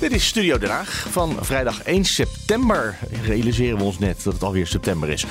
[0.00, 2.98] Dit is Studio Den Haag van vrijdag 1 september.
[3.24, 5.24] Realiseren we ons net dat het alweer september is.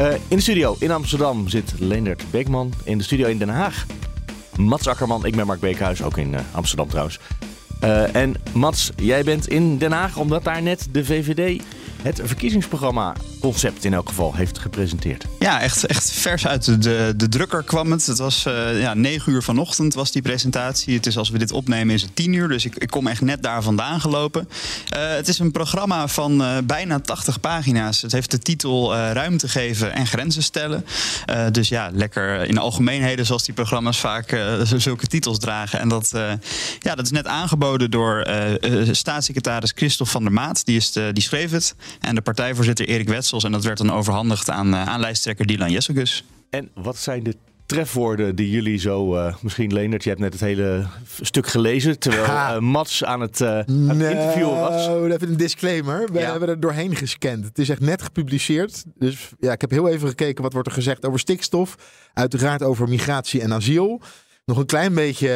[0.00, 2.72] Uh, in de studio in Amsterdam zit Leendert Beekman.
[2.84, 3.86] In de studio in Den Haag
[4.56, 5.26] Mats Akkerman.
[5.26, 7.18] Ik ben Mark Beekhuis, ook in uh, Amsterdam trouwens.
[7.84, 11.62] Uh, en Mats, jij bent in Den Haag omdat daar net de VVD
[12.02, 15.24] het verkiezingsprogramma concept in elk geval heeft gepresenteerd.
[15.38, 18.06] Ja, echt, echt vers uit de, de drukker kwam het.
[18.06, 20.94] Het was uh, ja, 9 uur vanochtend was die presentatie.
[20.94, 23.20] Het is als we dit opnemen is het 10 uur, dus ik, ik kom echt
[23.20, 24.48] net daar vandaan gelopen.
[24.96, 28.02] Uh, het is een programma van uh, bijna 80 pagina's.
[28.02, 30.84] Het heeft de titel ruimte geven en grenzen stellen.
[31.52, 34.38] dus ja, lekker in de algemeenheden zoals die programma's vaak
[34.76, 35.80] zulke titels dragen.
[35.80, 36.10] En dat,
[36.78, 38.28] ja, dat is net aangeboden door
[38.90, 40.64] staatssecretaris Christophe van der Maat.
[40.64, 41.74] Die, is die schreef het.
[42.00, 43.08] En de partijvoorzitter Erik
[43.40, 46.24] En dat werd dan overhandigd aan, aan lijsttrekker Dylan Jessegus.
[46.50, 47.36] En wat zijn de
[47.66, 50.86] trefwoorden die jullie zo, uh, misschien Leendert, je hebt net het hele
[51.20, 54.86] stuk gelezen, terwijl uh, Mats aan het, uh, aan het interview was.
[54.86, 56.30] Even een disclaimer, we ja.
[56.30, 57.44] hebben er doorheen gescand.
[57.44, 60.74] Het is echt net gepubliceerd, dus ja, ik heb heel even gekeken wat wordt er
[60.74, 61.76] gezegd over stikstof,
[62.14, 64.00] uiteraard over migratie en asiel.
[64.44, 65.28] Nog een klein beetje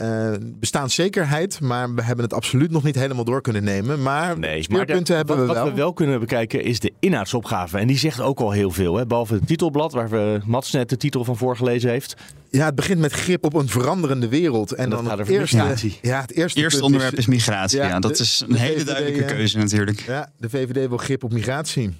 [0.00, 4.02] uh, bestaanszekerheid, maar we hebben het absoluut nog niet helemaal door kunnen nemen.
[4.02, 5.62] Maar nee, speerpunten maar hebben wat, we wel.
[5.64, 7.78] Wat we wel kunnen bekijken is de inhoudsopgave.
[7.78, 8.96] En die zegt ook al heel veel.
[8.96, 9.06] Hè?
[9.06, 12.16] Behalve het titelblad, waar we Mats net de titel van voorgelezen heeft.
[12.50, 14.72] Ja, het begint met grip op een veranderende wereld.
[14.72, 15.98] En, en dan gaat het eerste, migratie.
[16.02, 17.78] Ja, het eerste, eerste onderwerp is, is migratie.
[17.78, 20.00] Ja, ja dat de, is een hele VVD, duidelijke keuze natuurlijk.
[20.00, 21.92] Ja, de VVD wil grip op migratie.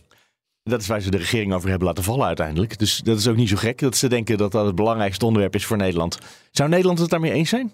[0.62, 2.78] Dat is waar ze de regering over hebben laten vallen uiteindelijk.
[2.78, 5.54] Dus dat is ook niet zo gek dat ze denken dat dat het belangrijkste onderwerp
[5.54, 6.18] is voor Nederland.
[6.50, 7.72] Zou Nederland het daarmee eens zijn?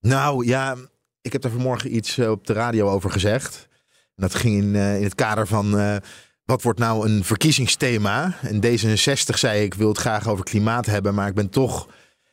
[0.00, 0.76] Nou ja,
[1.20, 3.68] ik heb er vanmorgen iets op de radio over gezegd.
[4.14, 5.96] Dat ging in, uh, in het kader van uh,
[6.44, 8.36] wat wordt nou een verkiezingsthema?
[8.40, 11.88] En D66 zei ik wil het graag over klimaat hebben, maar ik ben toch...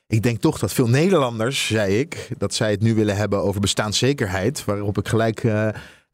[0.07, 3.61] Ik denk toch dat veel Nederlanders, zei ik, dat zij het nu willen hebben over
[3.61, 4.65] bestaanszekerheid.
[4.65, 5.43] Waarop ik gelijk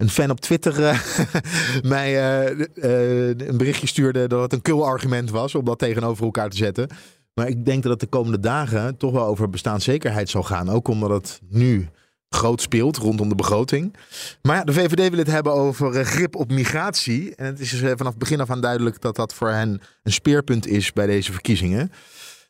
[0.01, 0.99] een fan op Twitter uh,
[1.93, 2.11] mij
[2.49, 6.49] uh, uh, een berichtje stuurde dat het een kul argument was om dat tegenover elkaar
[6.49, 6.87] te zetten.
[7.33, 10.69] Maar ik denk dat het de komende dagen toch wel over bestaanszekerheid zal gaan.
[10.69, 11.89] Ook omdat het nu
[12.29, 13.95] groot speelt rondom de begroting.
[14.41, 17.35] Maar ja, de VVD wil het hebben over grip op migratie.
[17.35, 20.93] En het is vanaf begin af aan duidelijk dat dat voor hen een speerpunt is
[20.93, 21.91] bij deze verkiezingen.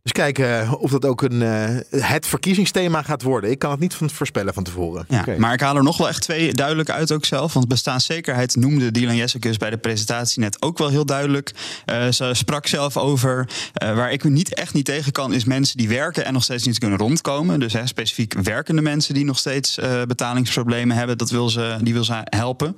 [0.03, 3.51] Dus kijken of dat ook een, uh, het verkiezingsthema gaat worden.
[3.51, 5.06] Ik kan het niet van voorspellen van tevoren.
[5.07, 5.38] Ja, okay.
[5.38, 7.53] Maar ik haal er nog wel echt twee duidelijk uit ook zelf.
[7.53, 11.51] Want bestaanszekerheid noemde Dylan Jessicus bij de presentatie net ook wel heel duidelijk.
[11.85, 13.50] Uh, ze sprak zelf over
[13.84, 15.34] uh, waar ik niet echt niet tegen kan...
[15.34, 17.59] is mensen die werken en nog steeds niet kunnen rondkomen.
[17.59, 21.18] Dus hè, specifiek werkende mensen die nog steeds betalingsproblemen hebben.
[21.18, 22.78] Dat wil ze, die wil ze helpen.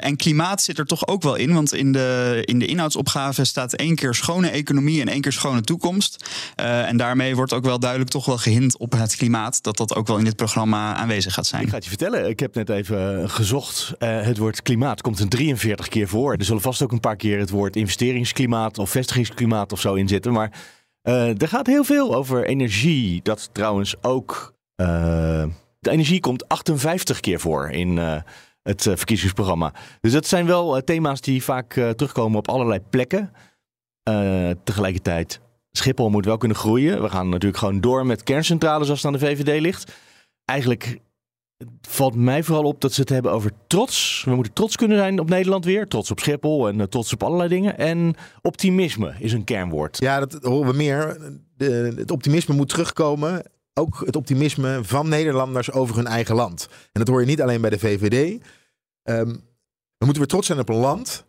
[0.00, 1.54] en klimaat zit er toch ook wel in.
[1.54, 5.00] Want in de, in de inhoudsopgave staat één keer schone economie...
[5.00, 6.24] en één keer schone toekomst...
[6.60, 9.62] Uh, en daarmee wordt ook wel duidelijk toch wel gehint op het klimaat.
[9.62, 11.62] Dat dat ook wel in dit programma aanwezig gaat zijn.
[11.62, 12.28] Ik ga het je vertellen.
[12.28, 13.92] Ik heb net even gezocht.
[13.98, 16.32] Uh, het woord klimaat komt een 43 keer voor.
[16.32, 20.08] Er zullen vast ook een paar keer het woord investeringsklimaat of vestigingsklimaat of zo in
[20.08, 20.32] zitten.
[20.32, 20.52] Maar
[21.02, 23.20] er gaat heel veel over energie.
[23.22, 24.54] Dat trouwens ook.
[24.76, 27.96] de energie komt 58 keer voor in
[28.62, 29.72] het verkiezingsprogramma.
[30.00, 33.32] Dus dat zijn wel thema's die vaak terugkomen op allerlei plekken.
[34.64, 35.40] tegelijkertijd
[35.78, 37.02] Schiphol moet wel kunnen groeien.
[37.02, 39.92] We gaan natuurlijk gewoon door met kerncentrales als het aan de VVD ligt.
[40.44, 40.98] Eigenlijk
[41.80, 44.22] valt mij vooral op dat ze het hebben over trots.
[44.24, 45.88] We moeten trots kunnen zijn op Nederland weer.
[45.88, 47.78] Trots op Schiphol en uh, trots op allerlei dingen.
[47.78, 49.98] En optimisme is een kernwoord.
[49.98, 51.18] Ja, dat horen we meer.
[51.96, 53.42] Het optimisme moet terugkomen.
[53.74, 56.68] Ook het optimisme van Nederlanders over hun eigen land.
[56.70, 58.42] En dat hoor je niet alleen bij de VVD.
[59.02, 59.46] Um,
[59.98, 61.26] we moeten weer trots zijn op een land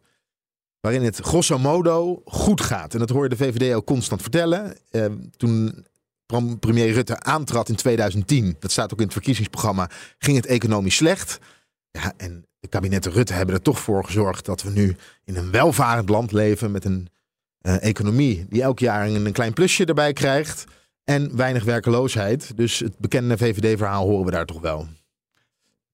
[0.82, 2.94] waarin het grosso modo goed gaat.
[2.94, 4.78] En dat hoor je de VVD ook constant vertellen.
[4.92, 5.06] Uh,
[5.38, 5.86] toen
[6.60, 11.40] premier Rutte aantrad in 2010, dat staat ook in het verkiezingsprogramma, ging het economisch slecht.
[11.92, 15.52] Ja, en de kabinetten Rutte hebben er toch voor gezorgd dat we nu in een
[15.52, 17.08] welvarend land leven met een
[17.62, 20.66] uh, economie die elk jaar een klein plusje erbij krijgt
[21.04, 22.58] en weinig werkeloosheid.
[22.58, 24.88] Dus het bekende VVD-verhaal horen we daar toch wel.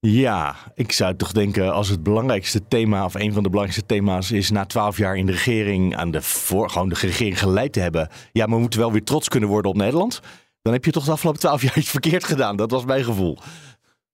[0.07, 4.31] Ja, ik zou toch denken als het belangrijkste thema of een van de belangrijkste thema's
[4.31, 8.09] is na twaalf jaar in de regering aan de gewoon de regering geleid te hebben.
[8.31, 10.21] Ja, maar we moeten wel weer trots kunnen worden op Nederland.
[10.61, 12.55] Dan heb je toch de afgelopen twaalf jaar iets verkeerd gedaan.
[12.55, 13.37] Dat was mijn gevoel.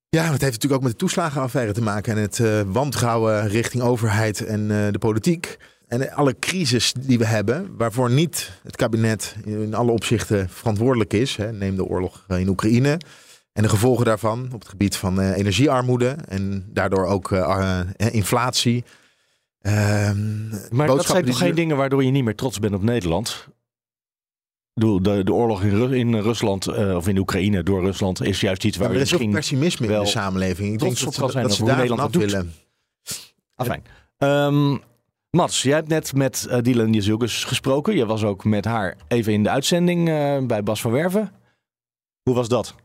[0.10, 3.84] Ja, het heeft natuurlijk ook met de toeslagenaffaire te maken en het uh, wantrouwen richting
[3.84, 5.58] overheid en uh, de politiek.
[5.88, 11.36] En alle crisis die we hebben, waarvoor niet het kabinet in alle opzichten verantwoordelijk is.
[11.36, 13.00] Hè, neem de oorlog in Oekraïne.
[13.54, 18.84] En de gevolgen daarvan op het gebied van uh, energiearmoede en daardoor ook uh, inflatie.
[19.62, 20.12] Uh,
[20.70, 23.48] maar dat zijn toch geen dingen waardoor je niet meer trots bent op Nederland?
[24.74, 28.78] De, de, de oorlog in, in Rusland of in Oekraïne door Rusland is juist iets
[28.78, 30.74] waar ja, we misschien misschien pessimisme in de samenleving.
[30.74, 32.54] Ik denk dat, zijn dat ze daar Nederland het willen.
[33.56, 33.84] Afijn.
[34.18, 34.82] Um,
[35.30, 37.96] Mats, jij hebt net met uh, Dylan Jezilkes gesproken.
[37.96, 41.32] Je was ook met haar even in de uitzending uh, bij Bas van Werven.
[42.24, 42.76] Hoe was dat?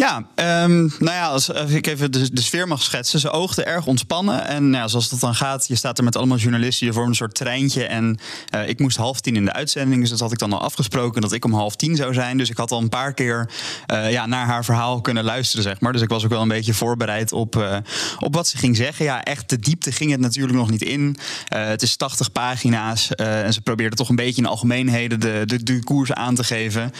[0.00, 0.16] Ja,
[0.64, 3.20] um, nou ja, als, ik even de, sfeer mag schetsen.
[3.20, 4.46] Ze oogden erg ontspannen.
[4.46, 6.86] En nou ja, zoals dat dan gaat, je staat er met allemaal journalisten.
[6.86, 7.84] Je vormt een soort treintje.
[7.84, 8.18] En
[8.54, 10.00] uh, ik moest half tien in de uitzending.
[10.00, 12.36] Dus dat had ik dan al afgesproken dat ik om half tien zou zijn.
[12.36, 13.50] Dus ik had al een paar keer
[13.92, 15.92] uh, ja, naar haar verhaal kunnen luisteren, zeg maar.
[15.92, 17.76] Dus ik was ook wel een beetje voorbereid op, uh,
[18.18, 19.04] op wat ze ging zeggen.
[19.04, 21.16] Ja, echt de diepte ging het natuurlijk nog niet in.
[21.48, 23.14] het is 80 pagina's.
[23.14, 26.92] en ze probeerde toch een beetje in algemeenheden de, de, de koers aan te geven.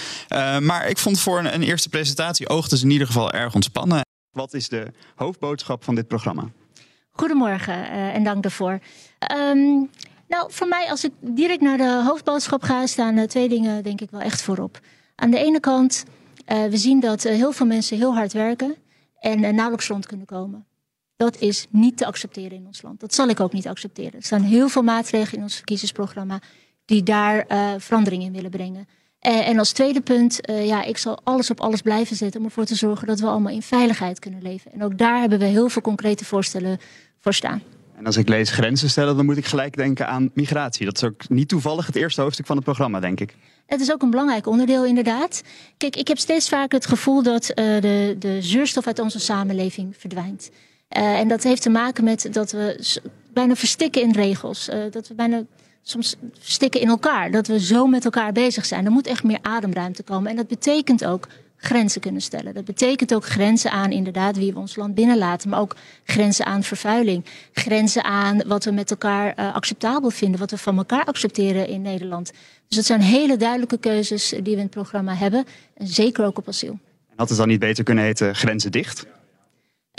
[0.61, 4.01] maar ik vond voor een, eerste presentatie oogde ze in ieder geval erg ontspannen.
[4.31, 6.49] Wat is de hoofdboodschap van dit programma?
[7.11, 8.79] Goedemorgen uh, en dank daarvoor.
[9.33, 9.91] Um,
[10.29, 14.01] nou, voor mij, als ik direct naar de hoofdboodschap ga, staan uh, twee dingen denk
[14.01, 14.81] ik wel echt voorop.
[15.15, 16.05] Aan de ene kant,
[16.47, 18.75] uh, we zien dat heel veel mensen heel hard werken
[19.19, 20.67] en nauwelijks rond kunnen komen.
[21.17, 23.01] Dat is niet te accepteren in ons land.
[23.01, 24.13] Dat zal ik ook niet accepteren.
[24.13, 26.41] Er staan heel veel maatregelen in ons verkiezingsprogramma
[26.85, 27.47] die daar
[27.81, 28.89] verandering in willen brengen.
[29.27, 32.47] Uh, en als tweede punt, uh, ja, ik zal alles op alles blijven zetten om
[32.47, 34.73] ervoor te zorgen dat we allemaal in veiligheid kunnen leven.
[34.73, 36.79] En ook daar hebben we heel veel concrete voorstellen
[37.19, 37.63] voor staan.
[37.97, 40.85] En als ik lees grenzen stellen, dan moet ik gelijk denken aan migratie.
[40.85, 43.35] Dat is ook niet toevallig het eerste hoofdstuk van het programma, denk ik.
[43.67, 45.43] Het is ook een belangrijk onderdeel, inderdaad.
[45.77, 49.95] Kijk, ik heb steeds vaker het gevoel dat uh, de, de zuurstof uit onze samenleving
[49.99, 50.51] verdwijnt.
[50.89, 52.99] en dat heeft te maken met dat we
[53.33, 54.71] bijna verstikken in regels.
[54.91, 55.45] dat we bijna
[55.83, 57.31] soms stikken in elkaar.
[57.31, 58.85] Dat we zo met elkaar bezig zijn.
[58.85, 60.31] Er moet echt meer ademruimte komen.
[60.31, 62.55] En dat betekent ook grenzen kunnen stellen.
[62.55, 65.49] Dat betekent ook grenzen aan inderdaad wie we ons land binnenlaten.
[65.51, 67.25] Maar ook grenzen aan vervuiling.
[67.53, 70.41] Grenzen aan wat we met elkaar uh, acceptabel vinden.
[70.41, 72.33] Wat we van elkaar accepteren in Nederland.
[72.69, 75.45] Dus dat zijn hele duidelijke keuzes die we in het programma hebben.
[75.75, 76.79] En zeker ook op asiel.
[77.17, 79.07] Had het dan niet beter kunnen heten grenzen dicht?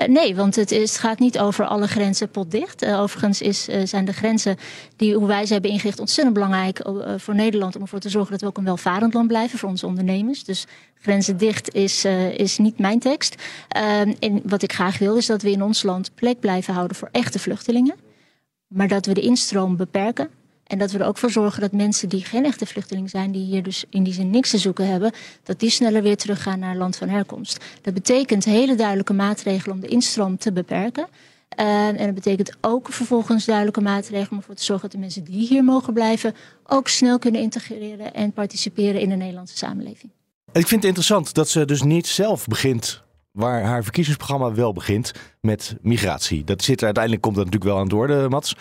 [0.01, 2.83] Uh, nee, want het, is, gaat niet over alle grenzen potdicht.
[2.83, 4.57] Uh, overigens is, uh, zijn de grenzen
[4.95, 6.81] die hoe wij ze hebben ingericht ontzettend belangrijk
[7.18, 9.86] voor Nederland om ervoor te zorgen dat we ook een welvarend land blijven voor onze
[9.86, 10.44] ondernemers.
[10.44, 10.65] Dus
[11.01, 12.06] grenzen dicht is,
[12.36, 13.36] is niet mijn tekst.
[13.68, 16.98] Ehm, en wat ik graag wil is dat we in ons land plek blijven houden
[16.98, 17.95] voor echte vluchtelingen.
[18.68, 20.30] Maar dat we de instroom beperken
[20.72, 23.46] en dat we er ook voor zorgen dat mensen die geen echte vluchteling zijn, die
[23.46, 25.12] hier dus in die zin niks te zoeken hebben,
[25.44, 27.66] dat die sneller weer teruggaan naar land van herkomst.
[27.82, 31.08] Dat betekent hele duidelijke maatregelen om de instroom te beperken.
[31.60, 35.24] Uh, en dat betekent ook vervolgens duidelijke maatregelen om ervoor te zorgen dat de mensen
[35.24, 36.36] die hier mogen blijven
[36.68, 40.12] ook snel kunnen integreren en participeren in de Nederlandse samenleving.
[40.52, 45.12] Ik vind het interessant dat ze dus niet zelf begint waar haar verkiezingsprogramma wel begint
[45.42, 46.44] met migratie.
[46.44, 48.56] Dat zit er uiteindelijk komt dat natuurlijk wel aan het orde, Mats.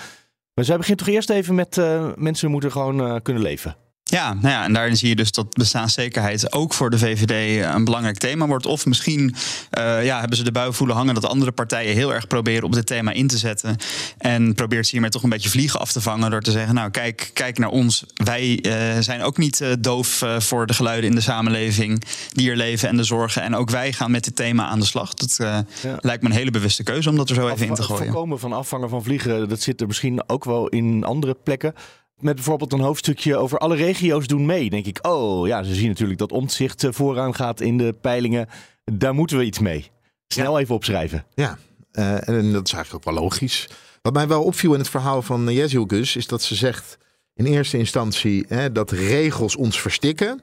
[0.55, 3.77] Maar zij begint toch eerst even met uh, mensen moeten gewoon uh, kunnen leven.
[4.11, 7.85] Ja, nou ja, en daarin zie je dus dat bestaanszekerheid ook voor de VVD een
[7.85, 8.67] belangrijk thema wordt.
[8.67, 9.35] Of misschien
[9.79, 12.73] uh, ja, hebben ze de bui voelen hangen dat andere partijen heel erg proberen op
[12.73, 13.77] dit thema in te zetten.
[14.19, 16.91] En probeert ze hiermee toch een beetje vliegen af te vangen door te zeggen: Nou,
[16.91, 18.05] kijk, kijk naar ons.
[18.15, 22.57] Wij uh, zijn ook niet uh, doof voor de geluiden in de samenleving die er
[22.57, 23.43] leven en de zorgen.
[23.43, 25.15] En ook wij gaan met dit thema aan de slag.
[25.15, 25.65] Dat ja.
[26.01, 28.05] lijkt me een hele bewuste keuze om dat er zo even in te gooien.
[28.05, 31.75] Voorkomen van afvangen van vliegen, dat zit er misschien ook wel in andere plekken
[32.23, 34.71] met bijvoorbeeld een hoofdstukje over alle regio's doen mee.
[34.71, 38.49] Denk ik, oh ja, ze zien natuurlijk dat omzicht vooraan gaat in de peilingen.
[38.85, 39.91] Daar moeten we iets mee.
[40.27, 40.63] Snel ja.
[40.63, 41.25] even opschrijven.
[41.35, 41.59] Ja,
[41.93, 43.69] uh, en dat is eigenlijk ook wel logisch.
[44.03, 46.99] Wat mij wel opviel in het verhaal van Jezilkus is dat ze zegt
[47.35, 50.43] in eerste instantie hè, dat regels ons verstikken.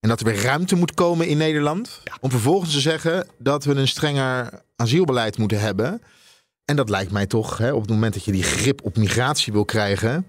[0.00, 2.00] En dat er weer ruimte moet komen in Nederland.
[2.04, 2.16] Ja.
[2.20, 6.02] Om vervolgens te zeggen dat we een strenger asielbeleid moeten hebben.
[6.64, 9.52] En dat lijkt mij toch, hè, op het moment dat je die grip op migratie
[9.52, 10.26] wil krijgen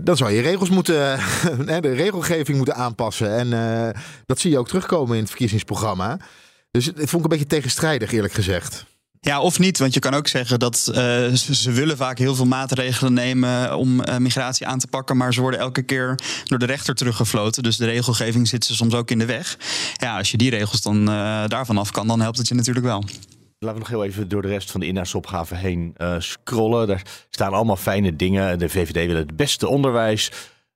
[0.00, 1.18] dan zou je regels moeten,
[1.80, 3.36] de regelgeving moeten aanpassen.
[3.36, 6.18] En uh, dat zie je ook terugkomen in het verkiezingsprogramma.
[6.70, 8.84] Dus het vond ik een beetje tegenstrijdig, eerlijk gezegd.
[9.20, 9.78] Ja, of niet.
[9.78, 10.94] Want je kan ook zeggen dat uh,
[11.34, 15.16] ze, willen vaak heel veel maatregelen nemen om migratie aan te pakken.
[15.16, 17.62] Maar ze worden elke keer door de rechter teruggefloten.
[17.62, 19.56] Dus de regelgeving zit ze soms ook in de weg.
[19.96, 21.04] Ja, als je die regels dan
[21.46, 23.04] daarvan af kan, dan helpt het je natuurlijk wel.
[23.62, 26.86] Laten we nog heel even door de rest van de inhoudsopgave heen uh, scrollen.
[26.86, 28.58] Daar staan allemaal fijne dingen.
[28.58, 30.30] De VVD wil het beste onderwijs,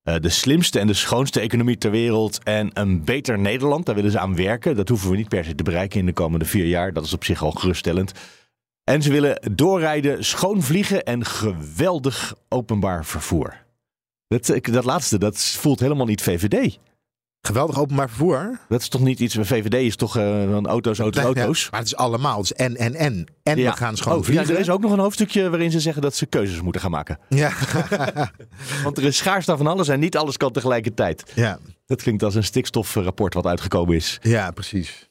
[0.05, 3.87] uh, de slimste en de schoonste economie ter wereld en een beter Nederland.
[3.87, 4.77] Daar willen ze aan werken.
[4.77, 6.93] Dat hoeven we niet per se te bereiken in de komende vier jaar.
[6.93, 8.13] Dat is op zich al geruststellend.
[8.85, 13.65] En ze willen doorrijden, schoon vliegen en geweldig openbaar vervoer.
[14.27, 16.79] Dat, dat laatste, dat voelt helemaal niet VVD.
[17.47, 18.59] Geweldig openbaar vervoer.
[18.69, 21.71] Dat is toch niet iets, VVD is toch uh, auto's, auto's, Ja, auto's.
[21.71, 22.37] maar het is allemaal.
[22.37, 23.27] Het is en, en, en.
[23.43, 23.71] En Ja.
[23.71, 24.55] we gaan schoon Oh, ja, vliegen.
[24.55, 27.19] er is ook nog een hoofdstukje waarin ze zeggen dat ze keuzes moeten gaan maken.
[27.29, 27.53] Ja.
[28.85, 31.33] Want er is schaarste van alles en niet alles kan tegelijkertijd.
[31.35, 31.59] ja.
[31.87, 34.19] Dat klinkt als een stikstofrapport wat uitgekomen is.
[34.23, 35.09] ja, precies.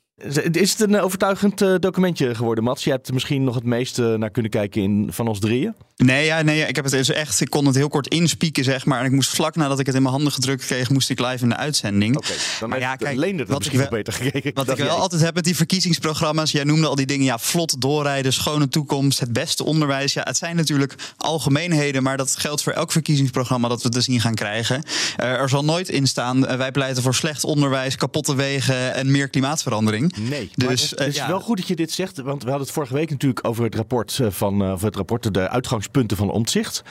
[0.51, 2.83] Is het een overtuigend eh, documentje geworden, Mats?
[2.83, 5.75] Je hebt er misschien nog het meeste naar kunnen kijken in, van ons drieën.
[5.95, 7.41] Nee, ja, nee, ik heb het dus echt.
[7.41, 8.99] Ik kon het heel kort inspieken, zeg maar.
[8.99, 11.43] En ik moest vlak nadat ik het in mijn handen gedrukt kreeg, moest ik live
[11.43, 12.17] in de uitzending.
[12.17, 14.51] Oké, dan Maar ja, kijk, Leendert het wat ik wel beter gekeken.
[14.53, 14.95] Wat ik wel jij.
[14.95, 16.51] altijd heb met die verkiezingsprogramma's.
[16.51, 17.25] Jij noemde al die dingen.
[17.25, 20.13] Ja, vlot doorrijden, schone toekomst, het beste onderwijs.
[20.13, 22.03] Ja, het zijn natuurlijk algemeenheden.
[22.03, 24.83] Maar dat geldt voor elk verkiezingsprogramma dat we te zien gaan krijgen.
[25.17, 26.47] Eh, er zal nooit in staan.
[26.47, 30.02] eh, wij pleiten voor slecht onderwijs, kapotte wegen en meer klimaatverandering.
[30.29, 31.27] Nee, Dus, maar het, het is ja.
[31.27, 33.75] wel goed dat je dit zegt, want we hadden het vorige week natuurlijk over het
[33.75, 36.83] rapport eh, van eh, of het rapport de uitgangspunten van Omtzigt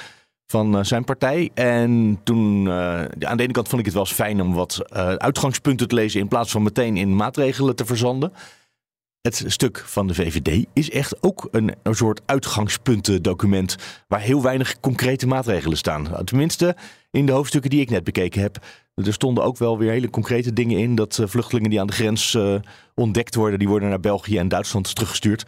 [0.53, 1.51] van eh, zijn partij.
[1.55, 4.81] En toen, eh, aan de ene kant vond ik het wel eens fijn om wat
[4.89, 8.33] eh, uitgangspunten te lezen in plaats van meteen in maatregelen te verzanden.
[9.21, 13.77] Het stuk van de VVD is echt ook een, een soort uitgangspuntendocument
[14.09, 16.25] waar heel weinig concrete maatregelen staan.
[16.25, 16.77] Tenminste,
[17.13, 18.59] in de hoofdstukken die ik net bekeken heb.
[18.95, 20.95] Er stonden ook wel weer hele concrete dingen in.
[20.95, 22.55] Dat eh, vluchtelingen die aan de grens eh,
[22.95, 25.47] ontdekt worden, die worden naar België en Duitsland teruggestuurd.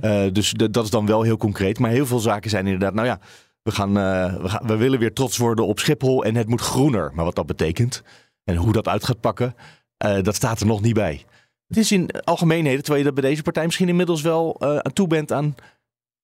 [0.00, 1.78] Eh, dus dat is dan wel heel concreet.
[1.78, 3.18] Maar heel veel zaken zijn inderdaad, nou ja,
[3.62, 3.92] we, gaan,
[4.42, 7.10] we, gaan, we willen weer trots worden op Schiphol en het moet groener.
[7.14, 8.02] Maar wat dat betekent
[8.44, 9.54] en hoe dat uit gaat pakken,
[10.22, 11.24] dat staat er nog niet bij.
[11.68, 15.06] Het is in algemeenheden, terwijl je dat bij deze partij misschien inmiddels wel aan toe
[15.06, 15.54] bent aan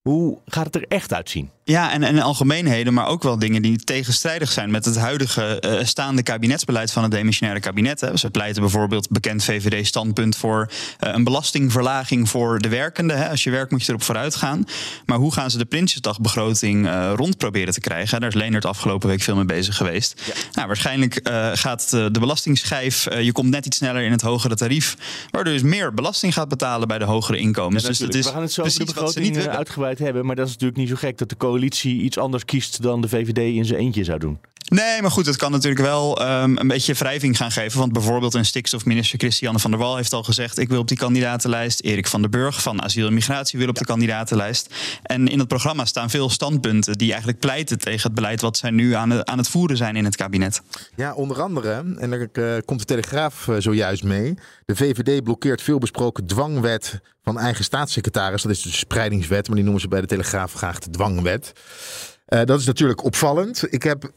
[0.03, 1.51] hoe gaat het er echt uitzien.
[1.65, 5.85] Ja, en, en algemeenheden, maar ook wel dingen die tegenstrijdig zijn met het huidige eh,
[5.85, 8.01] staande kabinetsbeleid van het demissionaire kabinet.
[8.01, 8.17] Hè.
[8.17, 13.19] Ze pleiten bijvoorbeeld bekend VVD-standpunt voor eh, een belastingverlaging voor de werkenden.
[13.19, 13.29] Hè.
[13.29, 14.65] Als je werkt moet je erop vooruit gaan.
[15.07, 18.21] Maar hoe gaan ze de Prinsjesdagbegroting eh, rond proberen te krijgen?
[18.21, 20.33] Daar is Leonard afgelopen week veel mee bezig geweest.
[20.53, 24.55] Nou, waarschijnlijk eh, gaat de belastingschijf, eh, je komt net iets sneller in het hogere
[24.55, 24.97] tarief,
[25.31, 27.85] waardoor je dus meer belasting gaat betalen bij de hogere inkomens.
[27.85, 29.57] dus is we gaan het zo de precies wat ze begroting niet willen.
[29.57, 30.27] uitgebreid hebben.
[30.27, 33.09] Maar dat is natuurlijk niet zo gek dat de coalitie iets anders kiest dan de
[33.09, 34.39] VVD in zijn eentje zou doen.
[34.69, 37.79] Nee, maar goed, het kan natuurlijk wel ehm, een beetje wrijving gaan geven.
[37.79, 40.59] Want bijvoorbeeld een stikstofminister Christiane van der Wal heeft al gezegd...
[40.59, 41.81] ik wil op die kandidatenlijst.
[41.81, 44.75] Erik van den Burg van Asiel en Migratie wil op de kandidatenlijst.
[45.03, 46.99] En in het programma staan veel standpunten...
[46.99, 48.41] die eigenlijk pleiten tegen het beleid...
[48.41, 50.63] wat zij nu aan, het- aan het voeren zijn in het kabinet.
[50.97, 54.35] Ja, onder andere, en daar eh, komt de Telegraaf eh, zojuist mee.
[54.65, 58.43] De VVD blokkeert veelbesproken dwangwet van eigen staatssecretaris.
[58.43, 61.53] Dat is de spreidingswet, maar die noemen ze bij de Telegraaf graag de dwangwet.
[62.27, 63.73] Eh, dat is natuurlijk opvallend.
[63.73, 64.11] Ik heb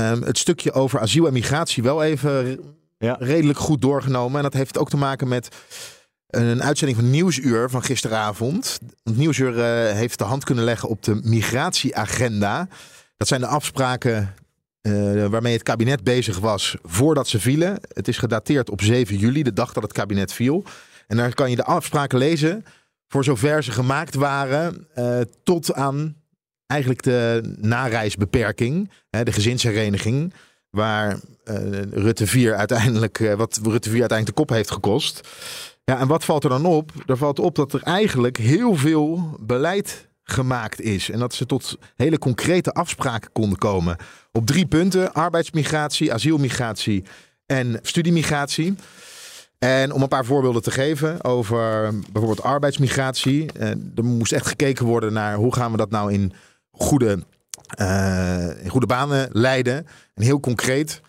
[0.00, 2.60] het stukje over asiel en migratie wel even
[2.98, 3.16] Ja.
[3.18, 4.36] redelijk goed doorgenomen.
[4.36, 5.48] En dat heeft ook te maken met
[6.28, 8.78] een uitzending van Nieuwsuur van gisteravond.
[9.02, 12.68] Nieuwsuur eh, heeft de hand kunnen leggen op de migratieagenda.
[13.16, 14.34] Dat zijn de afspraken
[14.80, 17.78] eh, waarmee het kabinet bezig was voordat ze vielen.
[17.88, 20.64] Het is gedateerd op 7 juli, de dag dat het kabinet viel.
[21.06, 22.64] En daar kan je de afspraken lezen
[23.08, 26.16] voor zover ze gemaakt waren eh, tot aan
[26.74, 30.32] eigenlijk de nareisbeperking, hè, de gezinshereniging,
[30.70, 31.56] waar eh,
[31.92, 35.28] Rutte 4 uiteindelijk, eh, wat Rutte 4 uiteindelijk de kop heeft gekost.
[35.84, 36.90] Ja, en wat valt er dan op?
[37.06, 41.10] Er valt op dat er eigenlijk heel veel beleid gemaakt is.
[41.10, 43.96] En dat ze tot hele concrete afspraken konden komen.
[44.32, 47.04] Op drie punten: arbeidsmigratie, asielmigratie
[47.46, 48.74] en studiemigratie.
[49.58, 53.52] En om een paar voorbeelden te geven over bijvoorbeeld arbeidsmigratie.
[53.52, 56.32] eh, er moest echt gekeken worden naar hoe gaan we dat nou in
[56.76, 57.24] goede,
[57.76, 59.86] eh, goede banen leiden.
[60.14, 61.00] En heel concreet,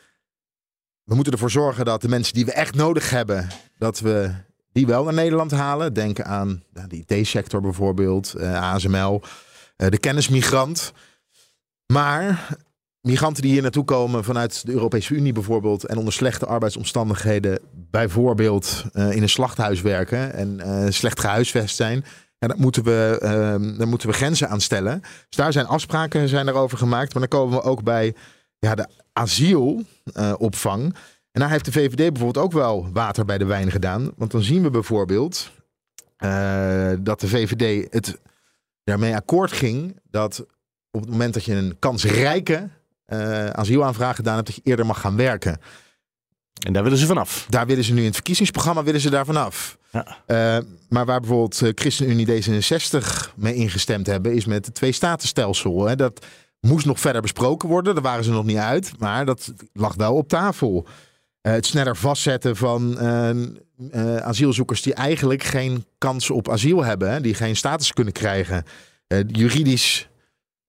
[1.03, 4.31] we moeten ervoor zorgen dat de mensen die we echt nodig hebben, dat we
[4.71, 5.93] die wel naar Nederland halen.
[5.93, 9.21] Denk aan nou, de IT-sector bijvoorbeeld, eh, ASML,
[9.75, 10.93] eh, de kennismigrant.
[11.93, 12.47] Maar
[13.01, 18.83] migranten die hier naartoe komen vanuit de Europese Unie bijvoorbeeld en onder slechte arbeidsomstandigheden, bijvoorbeeld
[18.93, 22.05] in een slachthuis werken en slecht gehuisvest zijn.
[22.39, 24.99] En daar moeten, we, eh, daar moeten we grenzen aan stellen.
[25.01, 27.13] Dus daar zijn afspraken zijn erover gemaakt.
[27.13, 28.15] Maar dan komen we ook bij
[28.59, 30.95] ja, de asielopvang.
[31.31, 34.11] en daar heeft de VVD bijvoorbeeld ook wel water bij de wijn gedaan.
[34.15, 35.51] Want dan zien we bijvoorbeeld
[36.17, 38.19] eh, dat de VVD het
[38.83, 40.45] daarmee akkoord ging dat
[40.91, 42.69] op het moment dat je een kansrijke
[43.05, 45.59] eh asielaanvraag gedaan hebt, dat je eerder mag gaan werken.
[46.65, 47.45] En daar willen ze vanaf.
[47.49, 49.77] Daar willen ze nu in het verkiezingsprogramma willen ze daar vanaf.
[49.91, 50.17] Ja.
[50.25, 55.85] Eh, maar waar bijvoorbeeld eh, ChristenUnie D66 mee ingestemd hebben, is met het twee-statenstelsel.
[55.85, 55.95] Hè.
[55.95, 56.25] Dat
[56.59, 57.93] moest nog verder besproken worden.
[57.93, 60.87] Daar waren ze nog niet uit, maar dat lag wel op tafel.
[61.41, 62.99] Eh, het sneller vastzetten van
[64.21, 68.63] asielzoekers die eigenlijk geen kans op asiel hebben, hè, die geen status kunnen krijgen.
[69.27, 70.07] Juridisch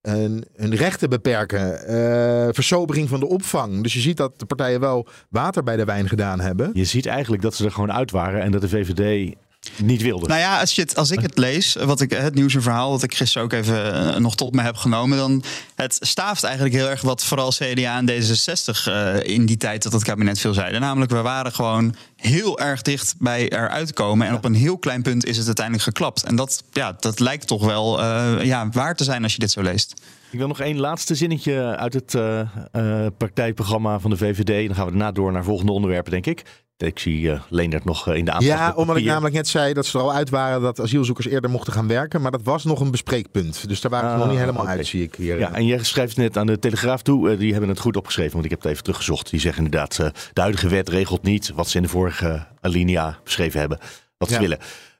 [0.09, 3.83] hun, rechten beperken, eh, versobering van de opvang.
[3.83, 6.69] Dus je ziet dat de partijen wel water bij de wijn gedaan hebben.
[6.73, 9.35] Je ziet eigenlijk dat ze er gewoon uit waren en dat de VVD
[9.75, 10.27] niet wilde.
[10.27, 13.15] Nou ja, als, je het, als ik het lees, wat ik, het nieuwsverhaal dat ik
[13.15, 15.43] gisteren ook even eh, nog tot me heb genomen, dan
[15.75, 19.93] het staaft eigenlijk heel erg wat vooral CDA en D66 eh, in die tijd dat
[19.93, 20.81] het kabinet veel zeiden.
[20.81, 25.01] Namelijk, we waren gewoon heel erg dicht bij eruit komen en op een heel klein
[25.01, 26.23] punt is het uiteindelijk geklapt.
[26.23, 29.51] En dat, ja, dat lijkt toch wel eh, ja, waar te zijn als je dit
[29.51, 29.93] zo leest.
[30.31, 32.39] Ik wil nog één laatste zinnetje uit het uh,
[32.75, 34.67] uh, praktijkprogramma van de VVD.
[34.67, 36.43] Dan gaan we daarna door naar volgende onderwerpen, denk ik.
[36.77, 38.47] Ik zie uh, Leendert nog in de aanpak.
[38.47, 41.49] Ja, omdat ik namelijk net zei dat ze er al uit waren dat asielzoekers eerder
[41.49, 42.21] mochten gaan werken.
[42.21, 43.67] Maar dat was nog een bespreekpunt.
[43.67, 44.77] Dus daar waren ze nog niet helemaal okay.
[44.77, 45.39] uit, zie ik hier.
[45.39, 47.37] Ja, en jij schrijft net aan de Telegraaf toe.
[47.37, 49.29] die hebben het goed opgeschreven, want ik heb het even teruggezocht.
[49.29, 49.95] Die zeggen inderdaad,
[50.33, 53.79] de huidige wet regelt niet wat ze in de vorige alinea beschreven hebben.
[54.17, 54.41] Wat ze ja.
[54.41, 54.59] willen.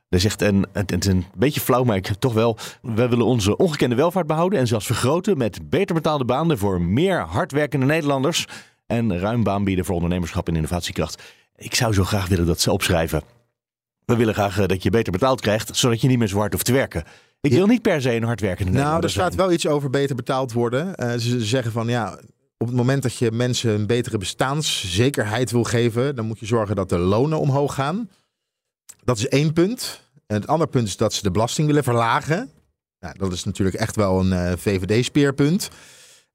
[0.10, 2.58] Hij zegt, en het is een beetje flauw, maar ik toch wel.
[2.82, 7.20] We willen onze ongekende welvaart behouden en zelfs vergroten met beter betaalde banen voor meer
[7.20, 8.46] hardwerkende Nederlanders.
[8.86, 11.24] En ruim baan bieden voor ondernemerschap en innovatiekracht.
[11.58, 13.22] Ik zou zo graag willen dat ze opschrijven.
[14.06, 16.66] We willen graag dat je beter betaald krijgt, zodat je niet meer zo hard hoeft
[16.66, 17.04] te werken.
[17.42, 19.46] Ik wil niet per se een hardwerkende Nou, er staat zijn.
[19.46, 20.94] wel iets over beter betaald worden.
[21.04, 22.20] Uh, ze zeggen van ja,
[22.58, 26.76] op het moment dat je mensen een betere bestaanszekerheid wil geven, dan moet je zorgen
[26.76, 28.10] dat de lonen omhoog gaan.
[29.04, 30.02] Dat is één punt.
[30.28, 32.52] En het andere punt is dat ze de belasting willen verlagen.
[33.00, 35.70] Ja, dat is natuurlijk echt wel een uh, VVD-speerpunt.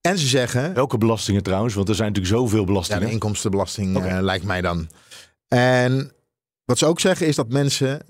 [0.00, 0.74] En ze zeggen.
[0.74, 1.74] Welke belastingen trouwens?
[1.74, 3.00] Want er zijn natuurlijk zoveel belastingen.
[3.00, 4.16] Ja, de inkomstenbelasting okay.
[4.16, 4.88] uh, lijkt mij dan.
[5.52, 6.12] En
[6.64, 8.00] wat ze ook zeggen is dat mensen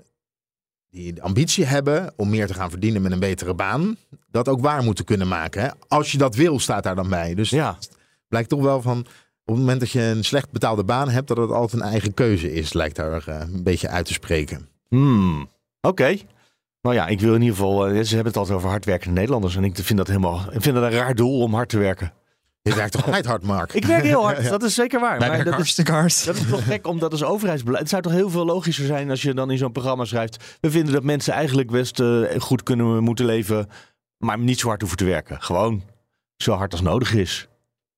[0.89, 3.97] die de ambitie hebben om meer te gaan verdienen met een betere baan,
[4.27, 5.61] dat ook waar moeten kunnen maken.
[5.61, 5.69] Hè?
[5.87, 7.35] Als je dat wil, staat daar dan bij.
[7.35, 7.75] Dus ja.
[7.75, 7.89] het
[8.27, 8.99] blijkt toch wel van.
[9.45, 12.13] Op het moment dat je een slecht betaalde baan hebt, dat het altijd een eigen
[12.13, 14.67] keuze is, lijkt daar uh, een beetje uit te spreken.
[14.89, 15.41] Hmm.
[15.41, 15.47] Oké.
[15.87, 16.21] Okay.
[16.81, 17.89] Nou ja, ik wil in ieder geval.
[17.89, 19.55] Uh, ze hebben het altijd over hardwerkende Nederlanders.
[19.55, 20.39] En ik vind dat helemaal.
[20.51, 22.13] Ik vind dat een raar doel om hard te werken.
[22.63, 23.73] Je werkt toch altijd hard, Mark?
[23.73, 25.19] Ik werk heel hard, dat is zeker waar.
[25.19, 26.25] Wij maar dat is, hard.
[26.25, 27.81] dat is toch gek, omdat als overheidsbeleid...
[27.81, 30.57] Het zou toch heel veel logischer zijn als je dan in zo'n programma schrijft...
[30.61, 33.69] we vinden dat mensen eigenlijk best uh, goed kunnen moeten leven...
[34.17, 35.41] maar niet zo hard hoeven te werken.
[35.41, 35.83] Gewoon
[36.37, 37.47] zo hard als nodig is.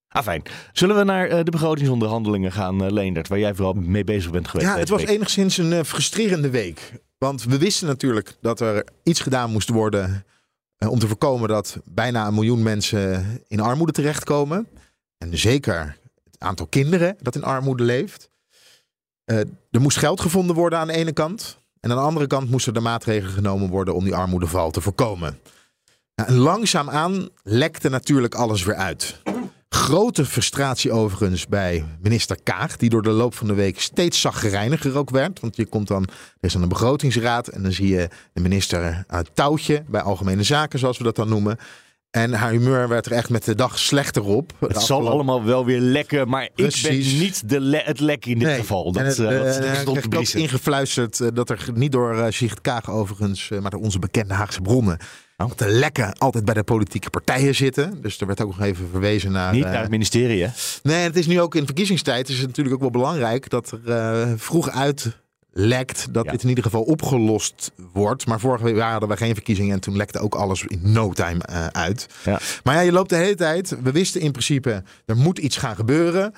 [0.08, 0.42] Ah, fijn.
[0.72, 3.28] Zullen we naar uh, de begrotingsonderhandelingen gaan, uh, Leendert...
[3.28, 4.70] waar jij vooral mee bezig bent geweest?
[4.70, 5.10] Ja, het was week.
[5.10, 6.92] enigszins een frustrerende week.
[7.18, 10.24] Want we wisten natuurlijk dat er iets gedaan moest worden
[10.78, 14.68] om te voorkomen dat bijna een miljoen mensen in armoede terechtkomen.
[15.18, 18.30] En zeker het aantal kinderen dat in armoede leeft.
[19.24, 19.38] Uh,
[19.70, 21.58] er moest geld gevonden worden aan de ene kant.
[21.80, 25.38] En aan de andere kant moesten er maatregelen genomen worden om die armoedeval te voorkomen.
[26.14, 29.20] Nou, en langzaamaan lekte natuurlijk alles weer uit.
[29.86, 34.96] Grote frustratie overigens bij minister Kaag, die door de loop van de week steeds zaggerijniger
[34.96, 35.40] ook werd.
[35.40, 36.08] Want je komt dan, er
[36.40, 40.42] is dan een begrotingsraad en dan zie je de minister aan het touwtje bij Algemene
[40.42, 41.56] Zaken, zoals we dat dan noemen.
[42.10, 44.52] En haar humeur werd er echt met de dag slechter op.
[44.60, 46.84] Het zal allemaal wel weer lekken, maar Precies.
[46.84, 48.58] ik ben niet de le het lek in dit nee.
[48.58, 48.92] geval.
[48.92, 52.50] Dat, en het, uh, uh, dat, stond ook ingefluisterd uh, dat er niet door uh,
[52.62, 54.98] Kaag overigens, maar door onze bekende Haagse bronnen,
[55.36, 55.48] Oh.
[55.48, 58.02] dat de lekken altijd bij de politieke partijen zitten.
[58.02, 59.52] Dus er werd ook nog even verwezen naar...
[59.52, 60.50] Niet naar het ministerie, hè?
[60.82, 62.28] Nee, het is nu ook in verkiezingstijd.
[62.28, 65.16] is het natuurlijk ook wel belangrijk dat er uh, vroeg uit
[65.58, 66.30] lekt dat ja.
[66.30, 68.26] dit in ieder geval opgelost wordt.
[68.26, 71.40] Maar vorige week hadden we geen verkiezingen en toen lekte ook alles in no time
[71.50, 72.06] uh, uit.
[72.24, 72.40] Ja.
[72.64, 73.76] Maar ja, je loopt de hele tijd.
[73.82, 76.34] We wisten in principe, er moet iets gaan gebeuren.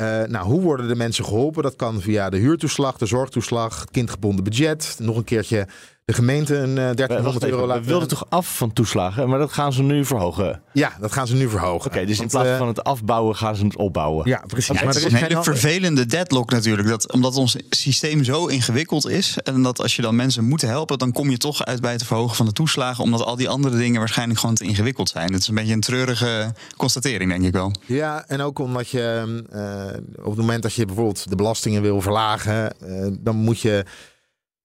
[0.00, 1.62] Uh, nou, hoe worden de mensen geholpen?
[1.62, 4.96] Dat kan via de huurtoeslag, de zorgtoeslag, kindgebonden budget.
[4.98, 5.66] Nog een keertje
[6.10, 7.82] de gemeente een uh, 1300 euro laten.
[7.82, 10.62] We wilden toch af van toeslagen, maar dat gaan ze nu verhogen.
[10.72, 11.76] Ja, dat gaan ze nu verhogen.
[11.76, 14.28] Oké, okay, dus Want, in plaats van het afbouwen gaan ze het opbouwen.
[14.28, 14.78] Ja, precies.
[14.78, 16.88] Ja, maar het is een hele vervelende deadlock natuurlijk.
[16.88, 19.38] Dat, omdat ons systeem zo ingewikkeld is.
[19.38, 22.04] En dat als je dan mensen moet helpen, dan kom je toch uit bij het
[22.04, 23.04] verhogen van de toeslagen.
[23.04, 25.32] Omdat al die andere dingen waarschijnlijk gewoon te ingewikkeld zijn.
[25.32, 27.72] Het is een beetje een treurige constatering, denk ik wel.
[27.86, 32.00] Ja, en ook omdat je uh, op het moment dat je bijvoorbeeld de belastingen wil
[32.00, 33.84] verlagen, uh, dan moet je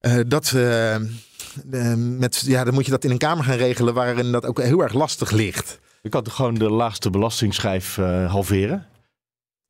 [0.02, 0.54] uh, dat.
[1.72, 4.62] Uh, met, ja, dan moet je dat in een kamer gaan regelen waarin dat ook
[4.62, 5.80] heel erg lastig ligt.
[6.02, 8.88] Je kan gewoon de laagste belastingschijf uh, halveren?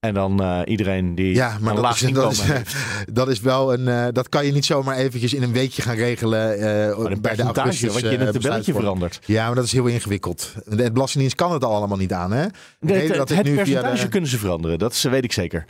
[0.05, 2.75] En dan uh, iedereen die ja, maar een dat is, inkomen dat is,
[3.13, 3.87] dat is wel een.
[3.87, 6.59] Uh, dat kan je niet zomaar eventjes in een weekje gaan regelen.
[6.59, 9.19] Uh, bij de augustus, wat je in het tabelletje verandert.
[9.25, 10.53] Ja, maar dat is heel ingewikkeld.
[10.65, 12.31] De Belastingdienst kan het al allemaal niet aan.
[12.31, 12.45] Hè?
[12.79, 14.09] De het, het, het percentage de...
[14.09, 14.79] kunnen ze veranderen.
[14.79, 15.65] Dat weet ik zeker.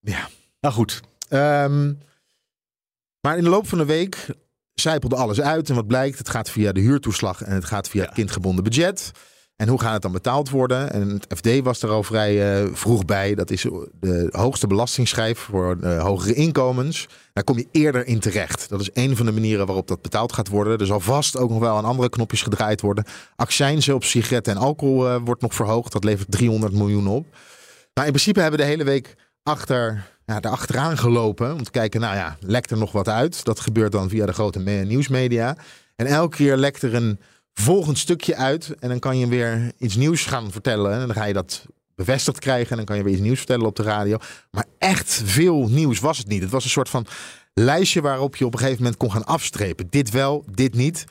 [0.00, 0.28] Ja.
[0.60, 1.00] Nou goed.
[1.30, 1.98] Um,
[3.20, 4.26] maar in de loop van de week
[4.80, 5.68] zijpelde alles uit.
[5.68, 8.06] En wat blijkt, het gaat via de huurtoeslag en het gaat via Ja.
[8.06, 9.10] het kindgebonden budget.
[9.56, 10.92] En hoe gaat het dan betaald worden?
[10.92, 13.34] En het FD was er al vrij uh, vroeg bij.
[13.34, 13.62] Dat is
[14.00, 17.06] de hoogste belastingsschijf voor uh, hogere inkomens.
[17.32, 18.68] Daar kom je eerder in terecht.
[18.68, 20.78] Dat is een van de manieren waarop dat betaald gaat worden.
[20.78, 23.04] Er zal vast ook nog wel aan andere knopjes gedraaid worden.
[23.36, 25.92] Accijnzen op sigaretten en alcohol uh, wordt nog verhoogd.
[25.92, 27.26] Dat levert 300 miljoen op.
[27.94, 31.52] Maar in principe hebben we de hele week achter, ja, erachteraan gelopen.
[31.52, 33.44] Om te kijken, nou ja, lekt er nog wat uit?
[33.44, 35.56] Dat gebeurt dan via de grote nieuwsmedia.
[35.96, 37.20] En elke keer lekt er een
[37.54, 38.74] volgend stukje uit.
[38.78, 40.92] En dan kan je weer iets nieuws gaan vertellen.
[40.92, 42.70] En dan ga je dat bevestigd krijgen.
[42.70, 44.18] En dan kan je weer iets nieuws vertellen op de radio.
[44.50, 46.42] Maar echt veel nieuws was het niet.
[46.42, 47.06] Het was een soort van
[47.54, 49.86] lijstje waarop je op een gegeven moment kon gaan afstrepen.
[49.90, 51.04] Dit wel, dit niet.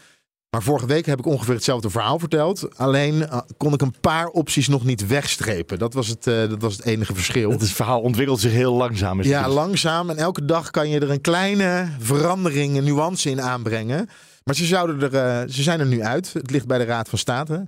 [0.50, 2.78] Maar vorige week heb ik ongeveer hetzelfde verhaal verteld.
[2.78, 5.80] Alleen uh, kon ik een paar opties nog niet wegstrepen.
[5.80, 7.52] Dat was het, uh, dat was het enige verschil.
[7.52, 9.24] Het verhaal ontwikkelt zich heel langzaam.
[9.24, 10.10] Ja, langzaam.
[10.10, 14.10] En elke dag kan je er een kleine verandering, een nuance in aanbrengen.
[14.44, 16.34] Maar ze, zouden er, uh, ze zijn er nu uit.
[16.34, 17.68] Het ligt bij de Raad van State.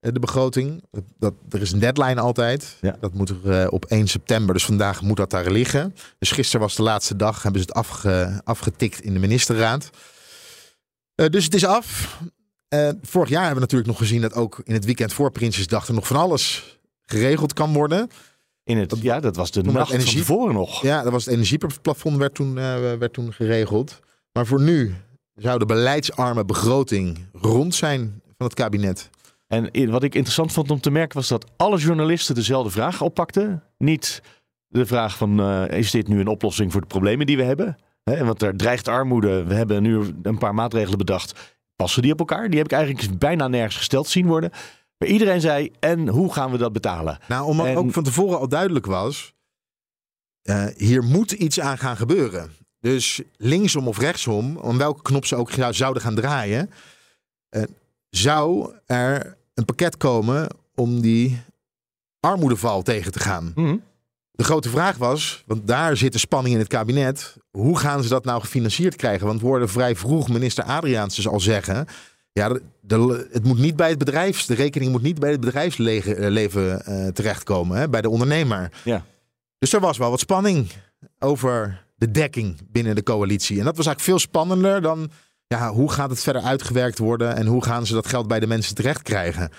[0.00, 0.84] De begroting.
[1.18, 2.76] Dat, er is een deadline altijd.
[2.80, 2.96] Ja.
[3.00, 4.54] Dat moet er op 1 september.
[4.54, 5.94] Dus vandaag moet dat daar liggen.
[6.18, 7.42] Dus gisteren was de laatste dag.
[7.42, 9.90] Hebben ze het afge, afgetikt in de ministerraad.
[11.16, 12.18] Uh, dus het is af.
[12.74, 15.88] Uh, vorig jaar hebben we natuurlijk nog gezien dat ook in het weekend voor Prinsjesdag
[15.88, 18.10] er nog van alles geregeld kan worden.
[18.64, 20.82] In het, ja, dat was de nacht energie, van tevoren nog.
[20.82, 24.00] Ja, dat was het energieplafond werd toen, uh, werd toen geregeld.
[24.32, 24.94] Maar voor nu
[25.34, 29.10] zou de beleidsarme begroting rond zijn van het kabinet.
[29.46, 33.62] En wat ik interessant vond om te merken was dat alle journalisten dezelfde vraag oppakten.
[33.78, 34.22] Niet
[34.68, 37.76] de vraag van uh, is dit nu een oplossing voor de problemen die we hebben?
[38.04, 39.44] He, want er dreigt armoede.
[39.44, 41.58] We hebben nu een paar maatregelen bedacht.
[41.76, 42.48] Passen die op elkaar?
[42.48, 44.50] Die heb ik eigenlijk bijna nergens gesteld zien worden.
[44.98, 47.18] Maar iedereen zei, en hoe gaan we dat betalen?
[47.28, 47.76] Nou, omdat en...
[47.76, 49.34] ook van tevoren al duidelijk was...
[50.42, 52.50] Uh, hier moet iets aan gaan gebeuren.
[52.80, 56.70] Dus linksom of rechtsom, om welke knop ze ook zouden gaan draaien...
[57.56, 57.62] Uh,
[58.10, 61.40] zou er een pakket komen om die
[62.20, 63.52] armoedeval tegen te gaan.
[63.54, 63.82] Mm -hmm.
[64.42, 67.36] De grote vraag was, want daar zit de spanning in het kabinet.
[67.50, 69.26] Hoe gaan ze dat nou gefinancierd krijgen?
[69.26, 71.86] Want we hoorden vrij vroeg minister Adriaans dus al zeggen.
[72.32, 75.40] Ja, de, de, het moet niet bij het bedrijfs, de rekening moet niet bij het
[75.40, 78.72] bedrijfsleven uh, terechtkomen, hè, bij de ondernemer.
[78.84, 79.04] Ja.
[79.58, 80.70] Dus er was wel wat spanning
[81.18, 83.58] over de dekking binnen de coalitie.
[83.58, 85.10] En dat was eigenlijk veel spannender dan
[85.46, 88.46] ja, hoe gaat het verder uitgewerkt worden en hoe gaan ze dat geld bij de
[88.46, 89.50] mensen terecht krijgen.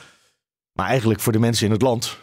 [0.74, 2.18] Maar eigenlijk voor de mensen in het land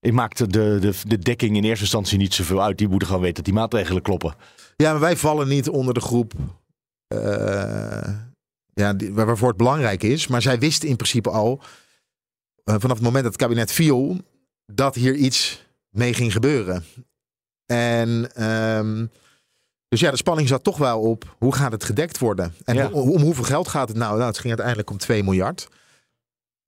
[0.00, 2.78] ik maakte de, de, de dekking in eerste instantie niet zoveel uit.
[2.78, 4.34] Die moeten gewoon weten dat die maatregelen kloppen.
[4.76, 6.32] Ja, maar wij vallen niet onder de groep
[7.14, 8.08] uh,
[8.72, 10.26] ja, die, waarvoor het belangrijk is.
[10.26, 11.60] Maar zij wisten in principe al,
[12.64, 14.16] uh, vanaf het moment dat het kabinet viel,
[14.72, 16.84] dat hier iets mee ging gebeuren.
[17.66, 18.42] En
[18.78, 19.10] um,
[19.88, 22.54] dus ja, de spanning zat toch wel op hoe gaat het gedekt worden?
[22.64, 22.88] En Ja.
[22.88, 24.14] om, om hoeveel geld gaat het nou?
[24.14, 25.68] Nou, het ging uiteindelijk om 2 miljard.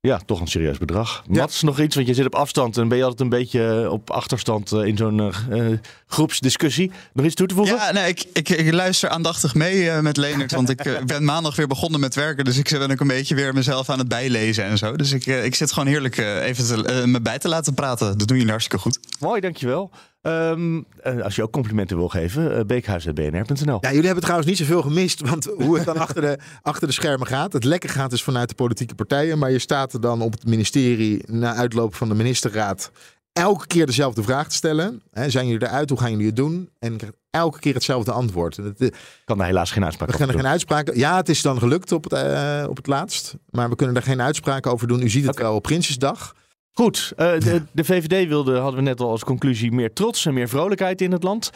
[0.00, 1.22] Ja, toch een serieus bedrag.
[1.30, 1.40] Ja.
[1.40, 4.10] Mats, nog iets, want je zit op afstand en ben je altijd een beetje op
[4.10, 6.90] achterstand eh, in zo'n eh, eh, groepsdiscussie.
[7.12, 7.76] Nog iets toe te voegen?
[7.76, 10.52] Ja, nee, ik, ik, ik luister aandachtig mee eh, met Leonard.
[10.52, 12.44] Want ik eh, ben maandag weer begonnen met werken.
[12.44, 14.96] Dus ik ben ook een beetje weer mezelf aan het bijlezen en zo.
[14.96, 17.74] Dus ik, eh, ik zit gewoon heerlijk eh, even te, eh, me bij te laten
[17.74, 18.18] praten.
[18.18, 18.98] Dat doen jullie hartstikke goed.
[19.20, 19.90] Mooi, dankjewel.
[20.28, 23.78] Ehm, eh, als je ook complimenten wil geven, uh, beekhuis.bnr.nl.
[23.80, 25.20] Ja, jullie hebben trouwens niet zoveel gemist.
[25.20, 27.52] Want hoe het dan achter de, achter de schermen gaat.
[27.52, 29.38] Het lekker gaat dus vanuit de politieke partijen.
[29.38, 32.90] Maar je staat er dan op het ministerie na uitloop van de ministerraad.
[33.32, 35.02] Elke keer dezelfde vraag te stellen.
[35.10, 35.90] Hè, zijn jullie eruit?
[35.90, 36.70] Hoe gaan jullie het doen?
[36.78, 36.96] En
[37.30, 38.56] elke keer hetzelfde antwoord.
[38.56, 40.98] Het, Ik kan daar helaas geen uitspraak we over gaan er geen uitspraken.
[40.98, 43.34] Ja, het is dan gelukt op het, eh, op het laatst.
[43.50, 45.02] Maar we kunnen er geen uitspraken over doen.
[45.02, 45.42] U ziet het Oké.
[45.42, 46.34] wel op Prinsjesdag.
[46.78, 50.34] Goed, eh, de, de VVD wilde, hadden we net al als conclusie, meer trots en
[50.34, 51.50] meer vrolijkheid in het land.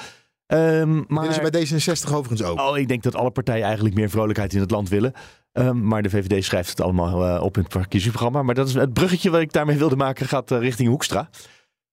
[0.47, 1.29] Ehm, maar...
[1.29, 2.61] Is bij D66 overigens ook.
[2.61, 5.13] Oh, ik denk dat alle partijen eigenlijk meer vrolijkheid in het land willen.
[5.53, 8.43] Ehm, maar de VVD schrijft het allemaal eh, op in het verkiezingsprogramma.
[8.43, 11.29] Maar dat is het bruggetje wat ik daarmee wilde maken, gaat eh, richting Hoekstra.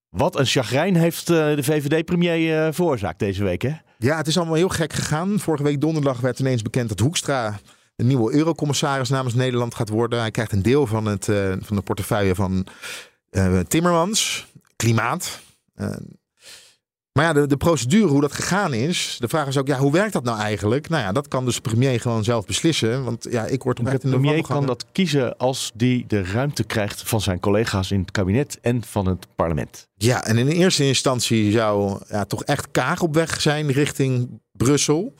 [0.09, 3.73] Wat een chagrijn heeft de VVD-premier veroorzaakt deze week, hè?
[3.97, 5.39] Ja, het is allemaal heel gek gegaan.
[5.39, 7.59] Vorige week donderdag werd ineens bekend dat Hoekstra
[7.95, 10.19] een nieuwe eurocommissaris namens Nederland gaat worden.
[10.19, 11.25] Hij krijgt een deel van, het,
[11.59, 12.67] van de portefeuille van
[13.29, 15.39] eh, Timmermans, klimaat.
[15.75, 15.95] Eh,
[17.11, 19.17] maar ja, de, de procedure, hoe dat gegaan is.
[19.19, 20.89] De vraag is ook, ja, hoe werkt dat nou eigenlijk?
[20.89, 23.03] Nou ja, dat kan dus de premier gewoon zelf beslissen.
[23.03, 26.63] Want ja, ik word echt in de premier kan dat kiezen als die de ruimte
[26.63, 29.87] krijgt van zijn collega's in het kabinet en van het parlement.
[29.95, 35.13] Ja, en in eerste instantie zou ja, toch echt Kaag op weg zijn richting Brussel.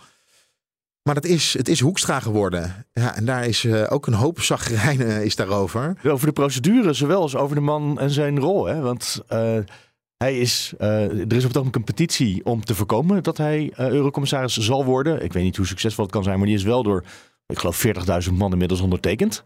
[1.03, 2.85] Maar dat is, het is Hoekstra geworden.
[2.93, 5.97] Ja, en daar is eh, ook een hoop zagrijn eh, is daarover.
[6.03, 8.65] Over de procedure, zowel als over de man en zijn rol.
[8.65, 8.81] Hè?
[8.81, 9.57] Want eh,
[10.17, 13.71] hij is, eh, er is op het ogenblik een petitie om te voorkomen dat hij
[13.77, 15.23] eurocommissaris zal worden.
[15.23, 17.03] Ik weet niet hoe succesvol het kan zijn, maar die is wel door,
[17.45, 17.85] ik geloof,
[18.27, 19.43] 40.000 man inmiddels ondertekend.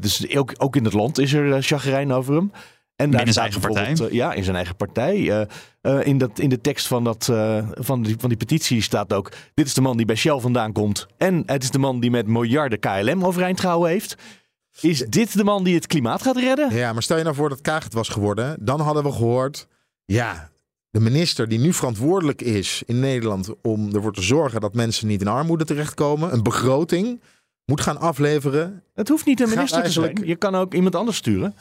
[0.00, 2.52] Dus ook, ook in het land is er chagrijn over hem.
[2.96, 4.06] En Binnen zijn eigen partij?
[4.06, 5.46] Uh, ja, in zijn eigen partij.
[6.02, 7.24] in, dat, in de tekst van, dat,
[7.70, 9.32] van, die, van die petitie staat ook...
[9.54, 11.06] dit is de man die bij Shell vandaan komt...
[11.18, 14.16] en het is de man die met miljarden KLM overeind gehouden heeft...
[14.80, 16.74] Is dit de man die het klimaat gaat redden?
[16.74, 18.56] Ja, maar stel je nou voor dat Kaag het was geworden.
[18.60, 19.68] Dan hadden we gehoord,
[20.04, 20.50] ja,
[20.90, 25.20] de minister die nu verantwoordelijk is in Nederland om ervoor te zorgen dat mensen niet
[25.20, 27.20] in armoede terechtkomen, een begroting
[27.64, 28.82] moet gaan afleveren.
[28.94, 30.12] Het hoeft niet een minister eigenlijk...
[30.12, 30.30] te zijn.
[30.30, 31.54] Je kan ook iemand anders sturen.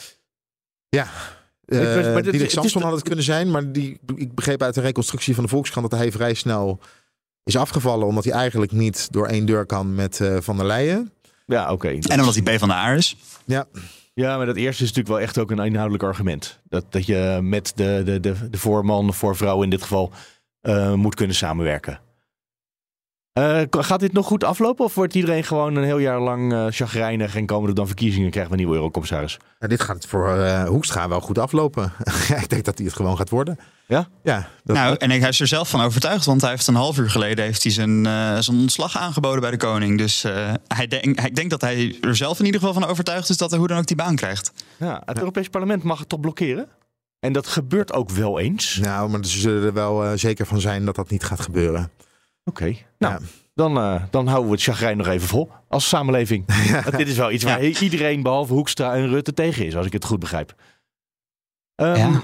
[0.96, 1.08] Ja,
[1.66, 5.44] uh, Diederik Samson had het kunnen zijn, maar die, ik begreep uit de reconstructie van
[5.44, 6.80] de Volkskrant dat hij vrij snel
[7.44, 11.12] is afgevallen, omdat hij eigenlijk niet door één deur kan met uh, Van der Leyen.
[11.46, 11.88] Ja, oké.
[11.88, 13.16] En omdat hij B van de A is.
[13.46, 13.66] Ja.
[14.14, 16.60] Ja, maar dat eerste is natuurlijk wel echt ook een inhoudelijk argument.
[16.70, 20.12] Dat, dat je met de, de, de, de voorman, de voorvrouw in dit geval,
[20.62, 22.00] uh, moet kunnen samenwerken.
[23.40, 26.66] Uh, gaat dit nog goed aflopen of wordt iedereen gewoon een heel jaar lang uh,
[26.70, 29.38] chagrijnig en komen er dan verkiezingen en krijgen we een nieuwe eurocommissaris?
[29.60, 31.94] Ja, dit gaat voor uh, Hoekstra wel goed aflopen.
[32.44, 33.60] ik denk dat hij het gewoon gaat worden.
[33.88, 34.08] Ja?
[34.24, 34.48] Ja.
[34.64, 34.76] Dat...
[34.76, 37.46] Nou, en hij is er zelf van overtuigd, want hij heeft een half uur geleden
[37.46, 38.06] heeft hij zijn,
[38.44, 39.98] zijn ontslag aangeboden bij de koning.
[39.98, 40.26] Dus
[40.68, 43.50] hij, denk, hij denkt dat hij er zelf in ieder geval van overtuigd is dat
[43.50, 44.52] hij hoe dan ook die baan krijgt.
[44.78, 46.68] Ja, het Europees Parlement mag het toch blokkeren?
[47.20, 48.78] En dat gebeurt ook wel eens.
[48.82, 51.92] Nou, maar ze zullen er wel zeker van zijn dat dat niet gaat gebeuren.
[52.46, 53.22] Oké, nou,
[53.54, 56.46] dan, uh, dan houden we het chagrijn nog even vol als samenleving.
[56.98, 60.06] dit is wel iets waar iedereen behalve Hoekstra en Rutte tegen is, als ik het
[60.06, 60.56] goed begrijp.
[61.76, 62.22] Um,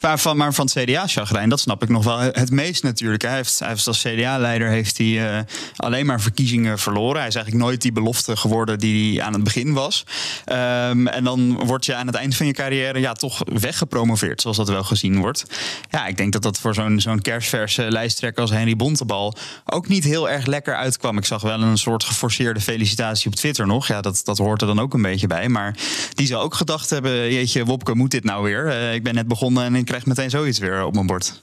[0.00, 3.22] Maar van, het CDA-chagrijn, dat snap ik nog wel het meest natuurlijk.
[3.22, 5.38] Hij heeft, hij als CDA-leider heeft hij uh,
[5.76, 7.18] alleen maar verkiezingen verloren.
[7.18, 10.04] Hij is eigenlijk nooit die belofte geworden die hij aan het begin was.
[10.46, 14.56] Um, en dan word je aan het eind van je carrière ja, toch weggepromoveerd, zoals
[14.56, 15.44] dat wel gezien wordt.
[15.90, 19.34] Ja, ik denk dat dat voor zo'n zo'n kerstverse lijsttrekker als Henry Bontebal
[19.64, 21.18] ook niet heel erg lekker uitkwam.
[21.18, 23.86] Ik zag wel een soort geforceerde felicitatie op Twitter nog.
[23.86, 25.48] Ja, dat, dat hoort er dan ook een beetje bij.
[25.48, 25.76] Maar
[26.14, 28.66] die zou ook gedacht hebben, jeetje, Wopke, moet dit nou weer?
[28.66, 31.42] Uh, ik ben net begonnen en ik krijg meteen zoiets weer op mijn bord.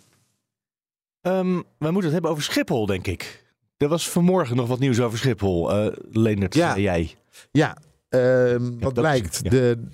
[1.22, 3.44] Um, we moeten het hebben over Schiphol, denk ik.
[3.78, 5.86] Er was vanmorgen nog wat nieuws over Schiphol.
[5.86, 6.78] Uh, Leendert, ja.
[6.78, 7.16] jij.
[7.52, 7.78] Ja,
[8.10, 9.52] uh, wat blijkt.
[9.52, 9.88] De,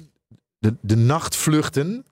[0.57, 2.05] de, de nachtvluchten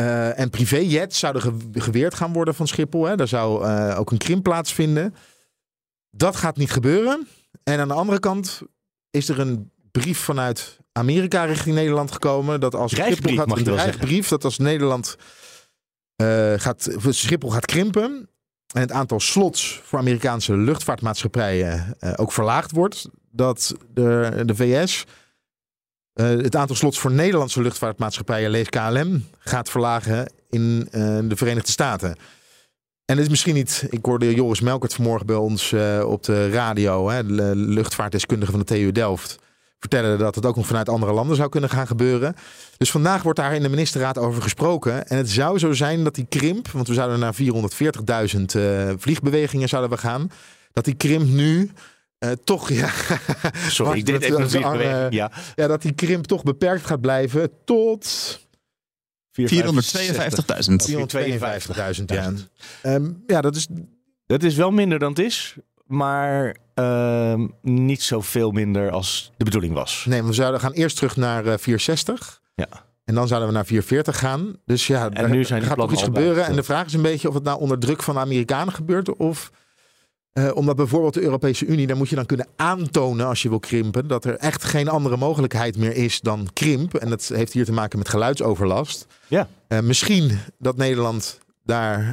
[0.00, 3.04] uh, en privéjets zouden geweerd gaan worden van Schiphol.
[3.04, 3.16] Hè.
[3.16, 5.14] Daar zou uh, ook een krim plaatsvinden.
[6.10, 7.28] Dat gaat niet gebeuren.
[7.62, 8.62] En aan de andere kant
[9.10, 12.60] is er een brief vanuit Amerika richting Nederland gekomen.
[12.60, 15.16] Dat als Schiphol gaat, een brief dat als Nederland
[16.22, 18.28] uh, gaat, Schiphol gaat krimpen.
[18.74, 23.08] En het aantal slots voor Amerikaanse luchtvaartmaatschappijen uh, ook verlaagd wordt.
[23.30, 25.04] Dat de, de VS
[26.14, 30.88] uh, het aantal slots voor Nederlandse luchtvaartmaatschappijen, lees KLM, gaat verlagen in
[31.28, 32.16] de Verenigde Staten.
[33.04, 33.86] En het is misschien niet.
[33.90, 38.66] Ik hoorde Joris Melkert vanmorgen bij ons op de radio, hè, de luchtvaartdeskundige van de
[38.66, 39.38] TU Delft
[39.78, 42.34] vertellen dat het ook nog vanuit andere landen zou kunnen gaan gebeuren.
[42.76, 45.06] Dus vandaag wordt daar in de ministerraad over gesproken.
[45.06, 49.68] En het zou zo zijn dat die krimp, want we zouden naar 440.000 uh, vliegbewegingen
[49.68, 50.30] zouden we gaan,
[50.72, 51.70] dat die krimp nu
[52.18, 52.90] uh, toch, ja.
[53.68, 55.14] Sorry, ik deed even een vliegbeweging.
[55.14, 55.30] Ja.
[55.54, 58.38] ja, dat die krimp toch beperkt gaat blijven tot.
[59.40, 59.44] 452.000.
[61.98, 62.32] 452.000, ja.
[62.82, 63.66] Um, ja, dat is.
[64.26, 65.56] Dat is wel minder dan het is.
[65.86, 70.04] Maar uh, niet zoveel minder als de bedoeling was.
[70.08, 72.40] Nee, we zouden gaan eerst terug naar uh, eh, 460.
[72.54, 72.68] Ja.
[73.04, 74.56] En dan zouden we naar 440 gaan.
[74.64, 76.44] Dus ja, en nu zijn er gaat toch iets gebeuren.
[76.46, 79.16] En de vraag is een beetje of het nou onder druk van de Amerikanen gebeurt.
[79.16, 79.50] Of
[80.32, 83.58] uh, omdat bijvoorbeeld de Europese Unie, daar moet je dan kunnen aantonen als je wil
[83.58, 84.08] krimpen.
[84.08, 86.94] Dat er echt geen andere mogelijkheid meer is dan krimp.
[86.94, 89.06] En dat heeft hier te maken met geluidsoverlast.
[89.28, 89.48] Ja.
[89.68, 92.12] Uh, misschien dat Nederland daar uh,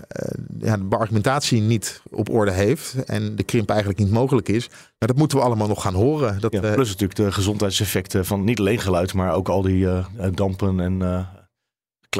[0.59, 4.67] ja, de argumentatie niet op orde heeft en de krimp eigenlijk niet mogelijk is.
[4.69, 6.39] Maar dat moeten we allemaal nog gaan horen.
[6.39, 9.85] Dat, ja, plus uh, natuurlijk de gezondheidseffecten van niet alleen geluid, maar ook al die
[9.85, 11.27] uh, dampen en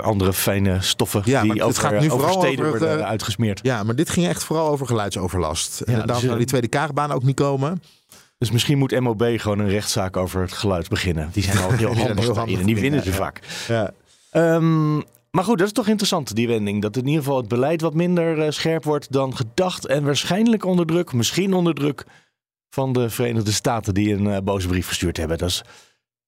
[0.02, 3.60] andere fijne stoffen ja, die over, het gaat nu over steden over, worden uitgesmeerd.
[3.63, 5.82] Ja, maar dit ging echt vooral over geluidsoverlast.
[5.86, 7.82] Ja, en daarom dus, zou die tweede kaagbaan ook niet komen.
[8.38, 11.30] Dus misschien moet MOB gewoon een rechtszaak over het geluid beginnen.
[11.34, 13.39] Die zijn al heel handig, heel handig en die winnen ze vaak.
[13.67, 13.93] Ja.
[14.56, 15.04] Um,
[15.36, 16.82] maar goed, dat is toch interessant, die wending.
[16.82, 19.86] Dat in ieder geval het beleid wat minder uh, scherp wordt dan gedacht.
[19.86, 22.06] En waarschijnlijk onder druk, misschien onder druk
[22.69, 25.38] van de Verenigde Staten die een uh, boze brief gestuurd hebben.
[25.38, 25.63] Dat is,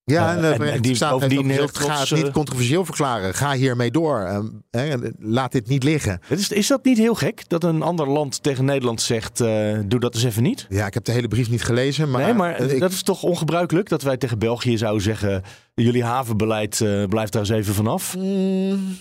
[0.06, 3.34] ja, en, uh, en, en die bovendien heel trots, ga het niet controversieel verklaren.
[3.34, 4.44] Ga hiermee door.
[4.72, 6.20] Uh, laat dit niet liggen.
[6.30, 10.00] Is, is dat niet heel gek dat een ander land tegen Nederland zegt: uh, doe
[10.00, 10.66] dat eens even niet?
[10.70, 12.10] Ja, ik heb de hele brief niet gelezen.
[12.12, 12.80] Maar, nee, maar ik...
[12.80, 16.78] dat is toch ongebruikelijk dat wij tegen België zouden zeggen: jullie havenbeleid
[17.10, 18.16] blijft daar eens even vanaf?
[18.18, 18.98] Mm.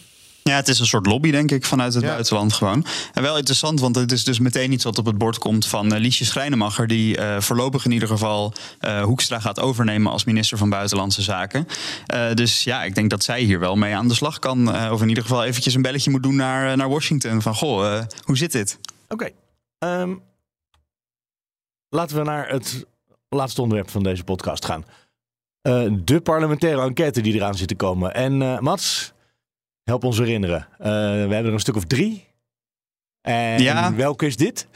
[0.50, 2.09] Ja, het is een soort lobby, denk ik, vanuit het Ja.
[2.09, 2.85] buitenland gewoon.
[3.12, 5.92] En wel interessant, want het is dus meteen iets wat op het bord komt van
[5.94, 10.59] uh, Liesje Schrijnemacher, die uh, voorlopig in ieder geval uh, Hoekstra gaat overnemen als minister
[10.59, 11.66] van Buitenlandse Zaken.
[12.14, 14.90] Uh, dus ja, ik denk dat zij hier wel mee aan de slag kan.
[14.90, 17.42] Of in ieder geval eventjes een belletje moet doen naar, naar Washington.
[17.42, 18.78] Van goh, hoe zit dit?
[19.09, 19.30] Oké.
[19.78, 20.00] Okay.
[20.00, 20.22] Um,
[21.88, 22.85] laten we naar het
[23.28, 24.85] laatste onderwerp van deze podcast gaan.
[26.04, 28.14] De parlementaire enquête die eraan zit te komen.
[28.14, 29.12] En Mats,
[29.85, 30.66] help ons herinneren.
[30.81, 32.33] Uh, we hebben er een stuk of drie.
[33.20, 33.94] En ja.
[33.94, 34.66] welke is dit?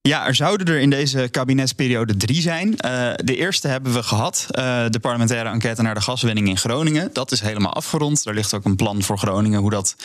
[0.00, 2.68] Ja, er zouden er in deze kabinetsperiode drie zijn.
[2.68, 7.10] Uh, de eerste hebben we gehad, uh, de parlementaire enquête naar de gaswinning in Groningen.
[7.12, 8.26] Dat is helemaal afgerond.
[8.26, 9.96] Er ligt ook een plan voor Groningen, hoe, dat,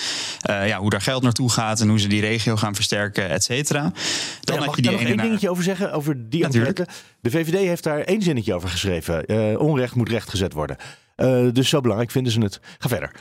[0.49, 3.43] uh, ja, hoe daar geld naartoe gaat en hoe ze die regio gaan versterken, et
[3.43, 3.91] cetera.
[4.41, 5.25] Dan ja, mag ik daar nog één naar...
[5.25, 6.79] dingetje over zeggen, over die Natuurlijk.
[6.79, 6.99] enquête?
[7.21, 9.59] De VVD heeft daar één zinnetje over geschreven.
[9.59, 10.77] onrecht moet rechtgezet worden.
[11.53, 12.59] dus zo belangrijk vinden ze het.
[12.77, 13.11] Ga verder.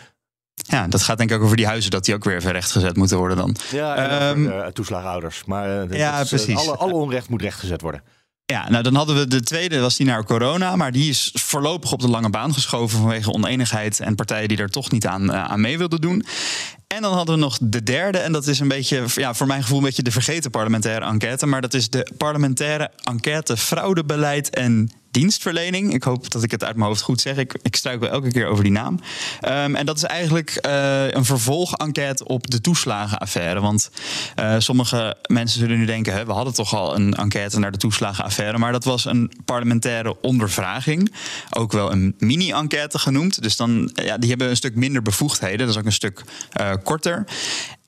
[0.54, 2.96] Ja, dat gaat denk ik ook over die huizen, dat die ook weer even rechtgezet
[2.96, 3.56] moeten worden dan.
[3.70, 5.44] Ja, um, over, uh, toeslagenouders.
[5.44, 6.56] Maar uh, ja, is, precies.
[6.56, 8.02] alle, alle onrecht moet rechtgezet worden.
[8.44, 10.76] Ja, nou dan hadden we de tweede, was die naar corona.
[10.76, 14.68] Maar die is voorlopig op de lange baan geschoven vanwege oneenigheid en partijen die er
[14.68, 16.24] toch niet aan, uh, aan mee wilden doen.
[16.86, 19.62] En dan hadden we nog de derde, en dat is een beetje, ja, voor mijn
[19.62, 21.46] gevoel, een beetje de vergeten parlementaire enquête.
[21.46, 25.94] Maar dat is de parlementaire enquête fraudebeleid en dienstverlening.
[25.94, 27.36] Ik hoop dat ik het uit mijn hoofd goed zeg.
[27.36, 29.00] Ik, ik struikel elke keer over die naam.
[29.48, 33.60] Um, en dat is eigenlijk uh, een vervolg-enquête op de toeslagenaffaire.
[33.60, 33.90] Want
[34.40, 37.78] uh, sommige mensen zullen nu denken: hè, we hadden toch al een enquête naar de
[37.78, 38.58] toeslagenaffaire.
[38.58, 41.14] Maar dat was een parlementaire ondervraging.
[41.50, 43.42] Ook wel een mini-enquête genoemd.
[43.42, 45.58] Dus dan, ja, die hebben een stuk minder bevoegdheden.
[45.58, 46.22] Dat is ook een stuk
[46.60, 47.24] uh, korter.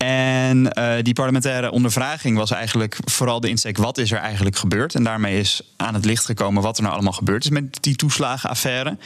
[0.04, 4.94] En uh, die parlementaire ondervraging was eigenlijk vooral de insteek: wat is er eigenlijk gebeurd?
[4.94, 7.96] En daarmee is aan het licht gekomen wat er nou allemaal gebeurd is met die
[7.96, 8.98] toeslagenaffaire.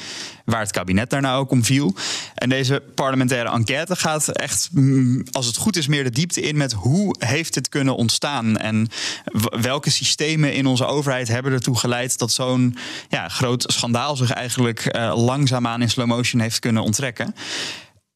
[0.44, 1.94] Waar het kabinet daar nou ook om viel.
[2.34, 4.70] En deze parlementaire enquête gaat echt,
[5.30, 8.56] als het goed is, meer de diepte in met hoe heeft dit kunnen ontstaan.
[8.56, 8.88] En
[9.60, 12.76] welke systemen in onze overheid hebben ertoe geleid dat zo'n
[13.08, 17.34] ja, groot schandaal zich eigenlijk uh, langzaamaan in slow motion heeft kunnen onttrekken.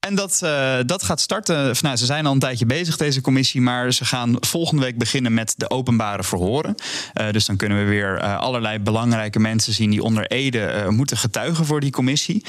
[0.08, 1.74] En dat, uh, dat gaat starten.
[1.82, 3.60] Nou, ze zijn al een tijdje bezig, deze commissie.
[3.60, 6.74] Maar ze gaan volgende week beginnen met de openbare verhoren.
[7.14, 11.16] Uh, dus dan kunnen we weer uh, allerlei belangrijke mensen zien die onder Ede moeten
[11.16, 12.44] getuigen voor die commissie.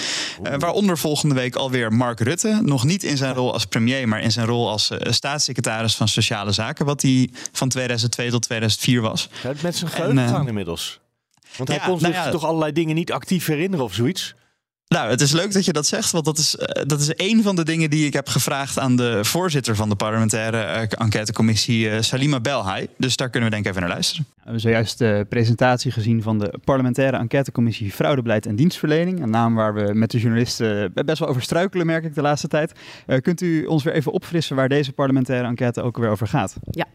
[0.60, 2.60] waaronder volgende week alweer Mark Rutte.
[2.62, 6.52] Nog niet in zijn rol als premier, maar in zijn rol als staatssecretaris van Sociale
[6.52, 6.86] Zaken.
[6.86, 9.30] Wat hij van 2002 tot 2004 was.
[9.44, 11.00] Ja, met zijn geheugen inmiddels.
[11.58, 14.36] Want hij ja, kon zich nou ja, toch allerlei dingen niet actief herinneren of zoiets.
[14.94, 17.44] Nou, het is leuk dat je dat zegt, want dat is, uh, dat is een
[17.44, 21.90] van de dingen die ik heb gevraagd aan de voorzitter van de parlementaire uh, enquêtecommissie,
[21.90, 22.88] uh, Salima Belhai.
[22.98, 24.26] Dus daar kunnen we denk ik even naar luisteren.
[24.36, 29.22] We hebben zojuist de presentatie gezien van de parlementaire enquêtecommissie Fraudebeleid en Dienstverlening.
[29.22, 32.48] Een naam waar we met de journalisten best wel over struikelen, merk ik de laatste
[32.48, 32.72] tijd.
[33.22, 36.56] kunt u ons weer even opfrissen waar deze parlementaire enquête ook weer over gaat?
[36.72, 36.86] Ja.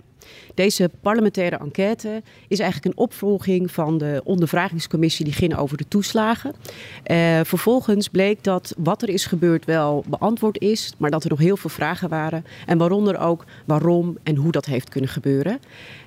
[0.58, 6.54] Deze parlementaire enquête is eigenlijk een opvolging van de ondervragingscommissie die ging over de toeslagen.
[7.06, 11.38] Uh, vervolgens bleek dat wat er is gebeurd wel beantwoord is, maar dat er nog
[11.38, 12.44] heel veel vragen waren.
[12.66, 15.58] En waaronder ook waarom en hoe dat heeft kunnen gebeuren.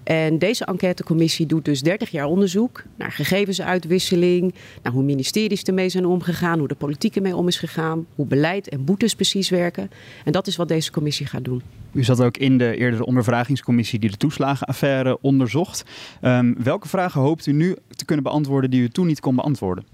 [0.04, 6.06] En deze enquêtecommissie doet dus 30 jaar onderzoek naar gegevensuitwisseling, naar hoe ministeries ermee zijn
[6.06, 9.92] omgegaan, hoe de politiek ermee om is gegaan, hoe beleid en boetes precies werken.
[10.26, 11.62] En dat is wat deze commissie gaat doen.
[11.92, 15.84] U zat ook in de eerdere ondervragingscommissie die de toeslagenaffaire onderzocht.
[16.22, 19.86] Um, welke vragen hoopt u nu te kunnen beantwoorden die u toen niet kon beantwoorden?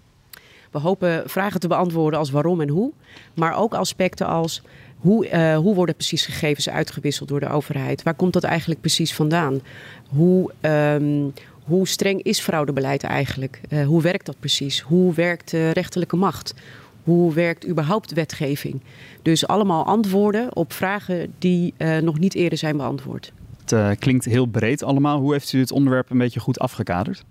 [0.72, 2.92] We hopen vragen te beantwoorden als waarom en hoe,
[3.34, 4.62] maar ook aspecten als
[4.98, 8.04] hoe, uh, hoe worden precies gegevens uitgewisseld door de overheid?
[8.04, 9.60] Waar komt dat eigenlijk precies vandaan?
[10.08, 11.34] Hoe, um,
[11.64, 13.62] hoe streng is fraudebeleid eigenlijk?
[13.70, 14.80] Uh, hoe werkt dat precies?
[14.80, 16.54] Hoe werkt de rechterlijke macht?
[17.04, 18.82] Hoe werkt überhaupt wetgeving?
[19.22, 23.32] Dus allemaal antwoorden op vragen die uh, nog niet eerder zijn beantwoord.
[23.66, 25.20] Het klinkt heel breed allemaal.
[25.20, 27.24] Hoe heeft u het onderwerp een beetje goed afgekaderd?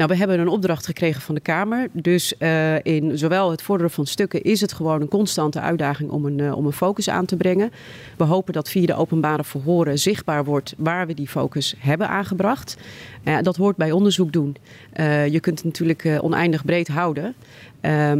[0.00, 1.88] Nou, we hebben een opdracht gekregen van de Kamer.
[1.92, 6.24] Dus uh, in zowel het vorderen van stukken is het gewoon een constante uitdaging om
[6.24, 7.70] een, uh, om een focus aan te brengen.
[8.16, 12.76] We hopen dat via de openbare verhoren zichtbaar wordt waar we die focus hebben aangebracht.
[13.24, 14.56] Uh, dat hoort bij onderzoek doen.
[15.30, 17.34] je kunt het natuurlijk oneindig breed houden.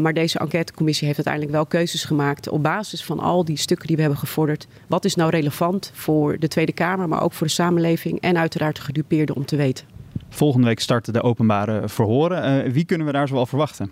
[0.00, 3.96] maar deze enquêtecommissie heeft uiteindelijk wel keuzes gemaakt op basis van al die stukken die
[3.96, 4.66] we hebben gevorderd.
[4.86, 8.76] Wat is nou relevant voor de Tweede Kamer, maar ook voor de samenleving en uiteraard
[8.76, 9.99] de gedupeerden om te weten.
[10.30, 12.66] Volgende week starten de openbare verhoren.
[12.66, 13.90] Uh, wie kunnen we daar zoal verwachten?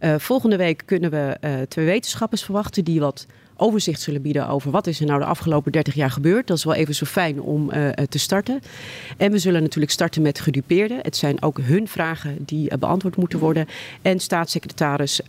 [0.00, 4.70] Uh, volgende week kunnen we uh, twee wetenschappers verwachten die wat overzicht zullen bieden over
[4.70, 6.46] wat is er nou de afgelopen 30 jaar gebeurd.
[6.46, 7.70] Dat is wel even zo fijn om
[8.08, 8.60] te starten.
[9.16, 10.98] En we zullen natuurlijk starten met gedupeerden.
[11.02, 13.66] Het zijn ook hun vragen die beantwoord moeten worden.
[14.02, 15.20] En staatssecretaris,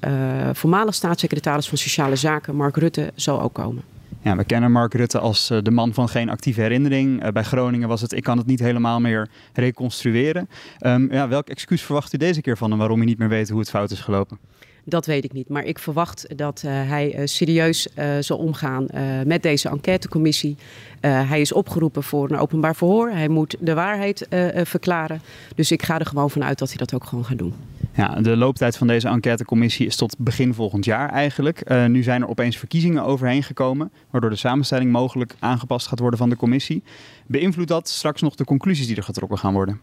[0.52, 3.84] voormalig staatssecretaris van Sociale Zaken, Mark Rutte, zal ook komen.
[4.24, 7.24] Ja, we kennen Mark Rutte als eh, de man van geen actieve herinnering.
[7.24, 10.50] Eh, bij Groningen was het, ik kan het niet helemaal meer reconstrueren.
[10.86, 13.50] Um, ja, welk excuus verwacht u deze keer van en waarom u niet meer weet
[13.50, 14.38] hoe het fout is gelopen?
[14.84, 15.50] Dat weet ik niet.
[15.50, 17.88] Maar ik verwacht dat uh, hij serieus
[18.20, 18.88] zal omgaan
[19.26, 20.56] met deze enquêtecommissie.
[21.02, 23.10] hij is opgeroepen voor een openbaar verhoor.
[23.10, 24.28] Hij moet de waarheid
[24.64, 25.22] verklaren.
[25.56, 27.54] Dus ik ga er gewoon vanuit dat hij dat ook gewoon gaat doen.
[28.02, 31.88] Ja, de looptijd van deze enquêtecommissie is tot begin volgend jaar eigenlijk.
[31.88, 36.30] nu zijn er opeens verkiezingen overheen gekomen, waardoor de samenstelling mogelijk aangepast gaat worden van
[36.30, 36.84] de commissie.
[37.28, 39.80] Beïnvloedt dat straks nog de conclusies die er getrokken gaan worden?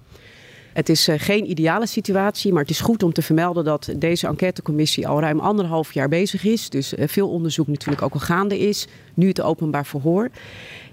[0.72, 4.26] Het is uh, geen ideale situatie, maar het is goed om te vermelden dat deze
[4.26, 6.70] enquêtecommissie al ruim anderhalf jaar bezig is.
[6.70, 8.86] Dus uh, veel onderzoek natuurlijk ook al gaande is.
[9.14, 10.30] Nu het openbaar verhoor.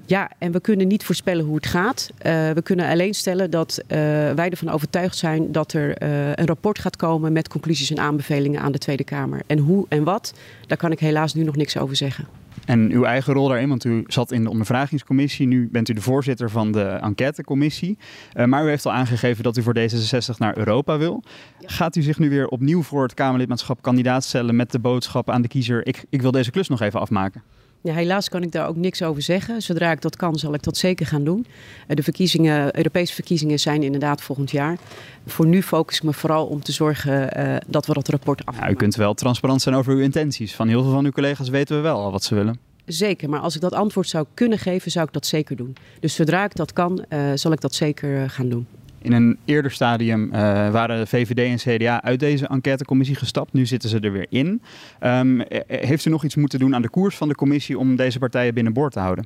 [0.06, 2.10] Ja, en we kunnen niet voorspellen hoe het gaat.
[2.18, 6.03] Uh, we kunnen alleen stellen dat wij ervan overtuigd zijn dat er
[6.39, 9.41] een rapport gaat komen met conclusies en aanbevelingen aan de Tweede Kamer.
[9.47, 10.34] En hoe en wat,
[10.68, 12.28] daar kan ik helaas nu nog niks over zeggen.
[12.66, 15.47] En uw eigen rol daarin, want u zat in de ondervragingscommissie.
[15.47, 17.97] Nu bent u de voorzitter van de enquêtecommissie.
[18.34, 21.24] Uh, maar u heeft al aangegeven dat u voor D66 naar Europa wil.
[21.60, 25.41] Gaat u zich nu weer opnieuw voor het Kamerlidmaatschap kandidaat stellen met de boodschap aan
[25.41, 27.43] de kiezer: ik, ik wil deze klus nog even afmaken?
[27.86, 29.62] Ja, helaas kan ik daar ook niks over zeggen.
[29.62, 31.46] Zodra ik dat kan, zal ik dat zeker gaan doen.
[31.88, 34.78] De verkiezingen, Europese verkiezingen zijn inderdaad volgend jaar.
[35.26, 38.58] Voor nu focus ik me vooral om te zorgen uh, dat we dat rapport af.
[38.58, 40.56] Ja, u kunt wel transparant zijn over uw intenties.
[40.56, 42.60] Van heel veel van uw collega's weten we wel al wat ze willen.
[42.86, 45.76] Zeker, maar als ik dat antwoord zou kunnen geven, zou ik dat zeker doen.
[46.00, 48.68] Dus zodra ik dat kan, uh, zal ik dat zeker uh, gaan doen.
[49.06, 50.32] In een eerder stadium uh,
[50.72, 53.53] waren VVD en CDA uit deze enquêtecommissie gestapt.
[53.53, 54.62] Nu zitten ze er weer in.
[55.03, 58.20] Um, heeft u nog iets moeten doen aan de koers van de commissie om deze
[58.20, 59.26] partijen binnenboord te houden?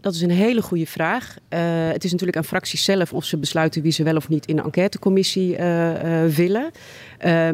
[0.00, 1.36] Dat is een hele goede vraag.
[1.92, 4.56] Het is natuurlijk aan fracties zelf of ze besluiten wie ze wel of niet in
[4.56, 5.56] de enquêtecommissie
[6.34, 6.70] willen.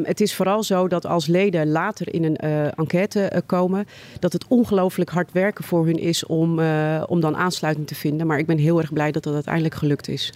[0.02, 2.36] het is vooral zo dat als leden later in een
[2.74, 3.86] enquête komen,
[4.18, 6.60] dat het ongelooflijk hard werken voor hun is om,
[7.06, 8.26] om dan aansluiting te vinden.
[8.26, 10.32] Maar ik ben heel erg blij dat dat uiteindelijk gelukt is.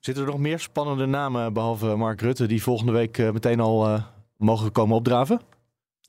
[0.00, 3.88] Zitten er nog meer spannende namen, behalve Mark Rutte, die volgende week uh, meteen al
[3.88, 4.02] uh,
[4.36, 5.40] mogen komen opdraven?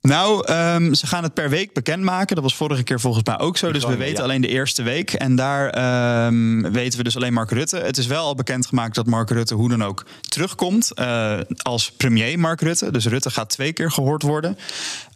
[0.00, 2.34] Nou, um, ze gaan het per week bekendmaken.
[2.34, 3.72] Dat was vorige keer volgens mij ook zo.
[3.72, 4.22] Dus we weten ja.
[4.22, 5.12] alleen de eerste week.
[5.12, 7.76] En daar um, weten we dus alleen Mark Rutte.
[7.76, 10.90] Het is wel al bekendgemaakt dat Mark Rutte hoe dan ook terugkomt.
[10.94, 12.90] Uh, als premier Mark Rutte.
[12.90, 14.56] Dus Rutte gaat twee keer gehoord worden.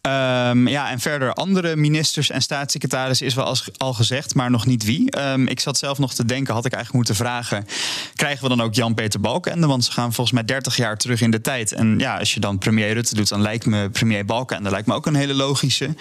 [0.06, 4.66] Um, ja, en verder andere ministers en staatssecretarissen is wel als, al gezegd, maar nog
[4.66, 5.18] niet wie.
[5.18, 7.66] Um, ik zat zelf nog te denken, had ik eigenlijk moeten vragen...
[8.14, 9.66] krijgen we dan ook Jan-Peter Balkenende?
[9.66, 11.72] Want ze gaan volgens mij 30 jaar terug in de tijd.
[11.72, 14.70] En ja, als je dan premier Rutte doet, dan lijkt me premier Balkenende...
[14.70, 15.84] lijkt me ook een hele logische.
[15.86, 15.94] Uh,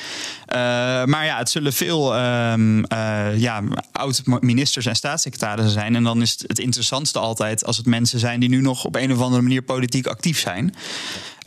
[1.06, 2.86] maar ja, het zullen veel um,
[3.36, 5.96] ja, oud-ministers en staatssecretarissen zijn.
[5.96, 8.40] En dan is het, het interessantste altijd als het mensen zijn...
[8.40, 10.76] die nu nog op een of andere manier politiek actief zijn...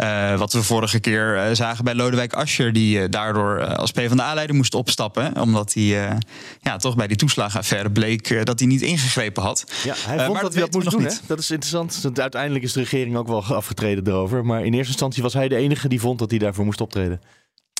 [0.02, 4.56] Uh, wat we vorige keer uh, zagen bij Lodewijk Asscher, die uh, daardoor als PvdA-leider
[4.56, 5.40] moest opstappen.
[5.40, 6.18] Omdat hij
[6.60, 9.64] ja, toch bij die toeslagenaffaire bleek dat hij niet ingegrepen had.
[9.84, 11.08] Ja, hij vond dat hij dat moest doen.
[11.26, 12.18] Dat is interessant.
[12.18, 14.44] Uiteindelijk is de regering ook wel afgetreden erover.
[14.44, 17.20] Maar in eerste instantie was hij de enige die vond dat hij daarvoor moest optreden.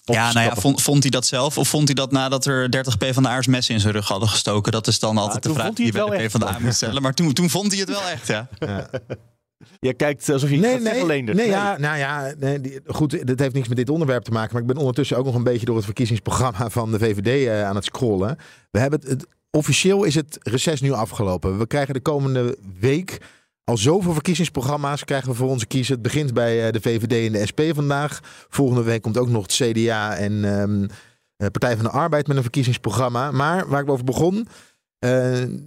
[0.05, 2.99] Ja, nou ja, vond, vond, hij dat zelf of vond hij dat nadat er 30
[2.99, 4.73] PvdA'ers messen in zijn rug hadden gestoken?
[4.73, 7.03] Dat is dan altijd ja, de vraag die je bij de PvdA moet stellen.
[7.03, 8.49] Maar toen, toen vond hij het wel echt, ja.
[8.59, 8.91] ja.
[9.79, 13.27] Je kijkt alsof je nee, nee, alleen nee, nee, ja, nou ja, nee, die, goed,
[13.27, 14.53] dat heeft niks met dit onderwerp te maken.
[14.53, 17.65] Maar ik ben ondertussen ook nog een beetje door het verkiezingsprogramma van de VVD uh,
[17.65, 18.39] aan het scrollen.
[18.71, 21.59] We hebben het, het, officieel is het reces nu afgelopen.
[21.59, 23.19] We krijgen de komende week
[23.65, 25.95] al zoveel verkiezingsprogramma's krijgen we voor onze kiezen.
[25.95, 28.21] Het begint bij uh, de VVD en de SP vandaag.
[28.49, 30.87] Volgende week komt ook nog het CDA en um,
[31.37, 33.31] Partij van de Arbeid met een verkiezingsprogramma.
[33.31, 35.11] Maar waar ik over begon, uh,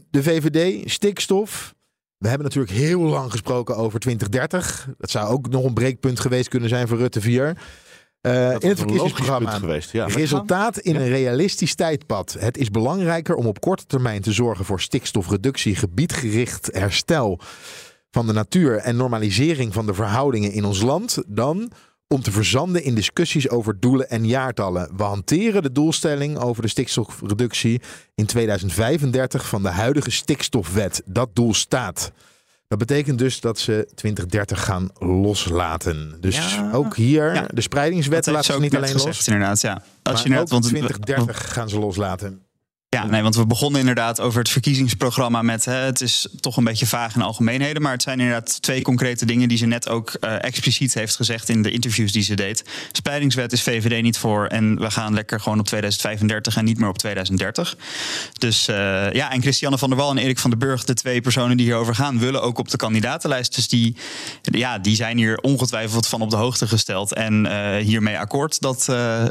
[0.09, 1.73] de VVD, stikstof,
[2.21, 4.87] we hebben natuurlijk heel lang gesproken over 2030.
[4.97, 7.57] Dat zou ook nog een breekpunt geweest kunnen zijn voor Rutte 4.
[8.21, 9.51] Uh, in het verkiezingsprogramma.
[9.51, 10.05] Geweest, ja.
[10.05, 12.35] Resultaat in een realistisch tijdpad.
[12.39, 17.39] Het is belangrijker om op korte termijn te zorgen voor stikstofreductie, gebiedgericht herstel
[18.11, 21.71] van de natuur en normalisering van de verhoudingen in ons land dan
[22.11, 24.89] om te verzanden in discussies over doelen en jaartallen.
[24.97, 27.81] We hanteren de doelstelling over de stikstofreductie
[28.15, 31.01] in 2035 van de huidige stikstofwet.
[31.05, 32.11] Dat doel staat.
[32.67, 36.17] Dat betekent dus dat ze 2030 gaan loslaten.
[36.19, 36.71] Dus ja.
[36.71, 37.47] ook hier, ja.
[37.53, 39.27] de spreidingswet laten ze niet alleen gezegd, los.
[39.27, 39.83] Inderdaad, ja.
[40.03, 42.41] Als je net, want 2030 gaan ze loslaten.
[42.95, 46.63] Ja, nee, want we begonnen inderdaad over het verkiezingsprogramma met hè, het is toch een
[46.63, 50.17] beetje vaag in algemeenheden, maar het zijn inderdaad twee concrete dingen die ze net ook
[50.19, 52.63] uh, expliciet heeft gezegd in de interviews die ze deed.
[52.91, 56.89] Spreidingswet is VVD niet voor en we gaan lekker gewoon op 2035 en niet meer
[56.89, 57.77] op 2030.
[58.37, 58.75] Dus uh,
[59.11, 61.65] ja, en Christiane van der Wal en Erik van den Burg, de twee personen die
[61.65, 63.55] hierover gaan, willen ook op de kandidatenlijst.
[63.55, 63.95] Dus die,
[64.41, 68.85] ja, die zijn hier ongetwijfeld van op de hoogte gesteld en uh, hiermee akkoord dat,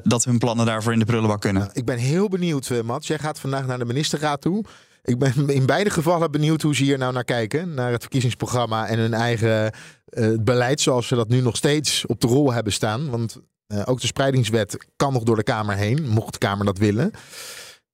[0.04, 1.70] dat hun plannen daarvoor in de prullenbak kunnen.
[1.72, 3.06] Ik ben heel benieuwd, Mats.
[3.06, 4.64] Jij gaat van vandaag naar de ministerraad toe.
[5.02, 7.74] Ik ben in beide gevallen benieuwd hoe ze hier nou naar kijken.
[7.74, 9.72] Naar het verkiezingsprogramma en hun eigen
[10.10, 13.10] uh, beleid zoals ze dat nu nog steeds op de rol hebben staan.
[13.10, 16.78] Want uh, ook de spreidingswet kan nog door de Kamer heen, mocht de Kamer dat
[16.78, 17.10] willen.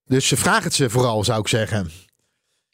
[0.04, 1.90] Dus ze vragen het ze vooral, zou ik zeggen.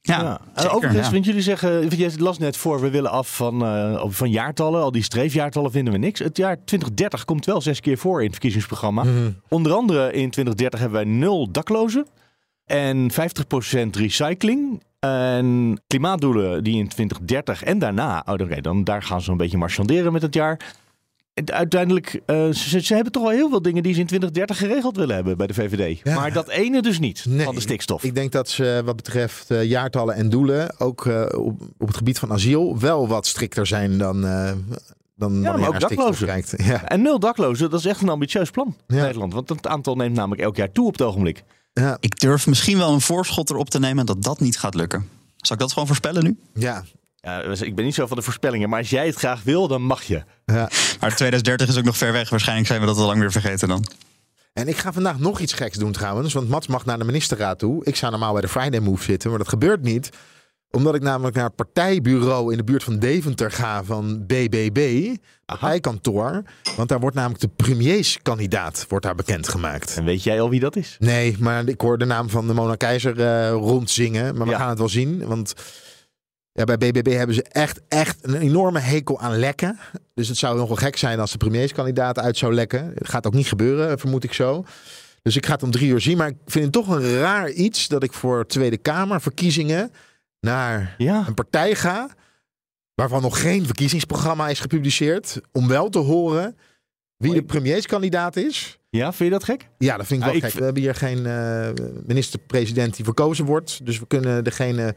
[0.00, 0.40] Ja, ja.
[0.54, 1.12] Zeker, overigens, ja.
[1.12, 4.82] want jullie zeggen, je las net voor, we willen af van, uh, van jaartallen.
[4.82, 6.18] Al die streefjaartallen vinden we niks.
[6.18, 9.02] Het jaar 2030 komt wel zes keer voor in het verkiezingsprogramma.
[9.02, 9.40] Mm -hmm.
[9.48, 12.06] Onder andere in 2030 hebben wij nul daklozen
[12.72, 13.14] en 50%
[13.90, 14.82] recycling.
[14.98, 19.58] En klimaatdoelen die in 2030 en daarna, oh, okay, dan, daar gaan ze een beetje
[19.58, 20.74] marchanderen met het jaar.
[21.44, 24.96] Uiteindelijk, uh, ze, ze, hebben toch wel heel veel dingen die ze in 2030 geregeld
[24.96, 26.00] willen hebben bij de VVD.
[26.04, 26.14] Ja.
[26.14, 28.04] Maar dat ene dus niet, nee, van de stikstof.
[28.04, 31.96] Ik denk dat ze wat betreft uh, jaartallen en doelen, ook uh, op, op het
[31.96, 34.20] gebied van asiel, wel wat strikter zijn dan,
[35.16, 36.26] dan ja, maar ook daklozen.
[36.26, 36.54] Kijkt.
[36.56, 36.84] Ja.
[36.84, 39.02] En nul daklozen, dat is echt een ambitieus plan in ja.
[39.02, 39.32] Nederland.
[39.32, 41.44] Want het aantal neemt namelijk elk jaar toe op het ogenblik.
[41.72, 41.96] Ja.
[42.00, 45.08] Ik durf misschien wel een voorschot erop te nemen dat dat niet gaat lukken.
[45.36, 46.38] Zal ik dat gewoon voorspellen nu?
[46.54, 46.84] Ja.
[47.16, 49.82] ja ik ben niet zo van de voorspellingen, maar als jij het graag wil, dan
[49.82, 50.24] mag je.
[50.44, 50.70] Ja.
[51.00, 52.30] Maar 2030 is ook nog ver weg.
[52.30, 53.86] Waarschijnlijk zijn we dat al lang weer vergeten dan.
[54.52, 56.32] En ik ga vandaag nog iets geks doen trouwens.
[56.32, 57.84] Want Mats mag naar de ministerraad toe.
[57.84, 60.10] Ik zou normaal bij de Friday Move zitten, maar dat gebeurt niet
[60.76, 65.08] omdat ik namelijk naar het partijbureau in de buurt van Deventer ga van BBB,
[65.44, 66.42] partijkantoor.
[66.76, 69.96] Want daar wordt namelijk de premierskandidaat wordt daar bekendgemaakt.
[69.96, 70.96] En weet jij al wie dat is?
[70.98, 74.36] Nee, maar ik hoor de naam van de Mona Keizer uh, rondzingen.
[74.36, 74.58] Maar we ja.
[74.58, 75.54] gaan het wel zien, want
[76.52, 79.78] ja, bij BBB hebben ze echt, echt een enorme hekel aan lekken.
[80.14, 82.92] Dus het zou nogal gek zijn als de premierskandidaat uit zou lekken.
[82.94, 84.64] Het gaat ook niet gebeuren, vermoed ik zo.
[85.22, 86.16] Dus ik ga het om drie uur zien.
[86.16, 89.90] Maar ik vind het toch een raar iets dat ik voor Tweede Kamer verkiezingen
[90.42, 91.24] naar ja.
[91.26, 92.08] een partij ga.
[92.94, 95.40] waarvan nog geen verkiezingsprogramma is gepubliceerd.
[95.52, 96.56] om wel te horen
[97.16, 98.78] wie de premierskandidaat is.
[98.90, 99.68] Ja, vind je dat gek?
[99.78, 100.52] Ja, dat vind ik wel gek.
[100.52, 101.68] We hebben hier geen uh,
[102.06, 103.86] minister-president die verkozen wordt.
[103.86, 104.94] Dus we kunnen degene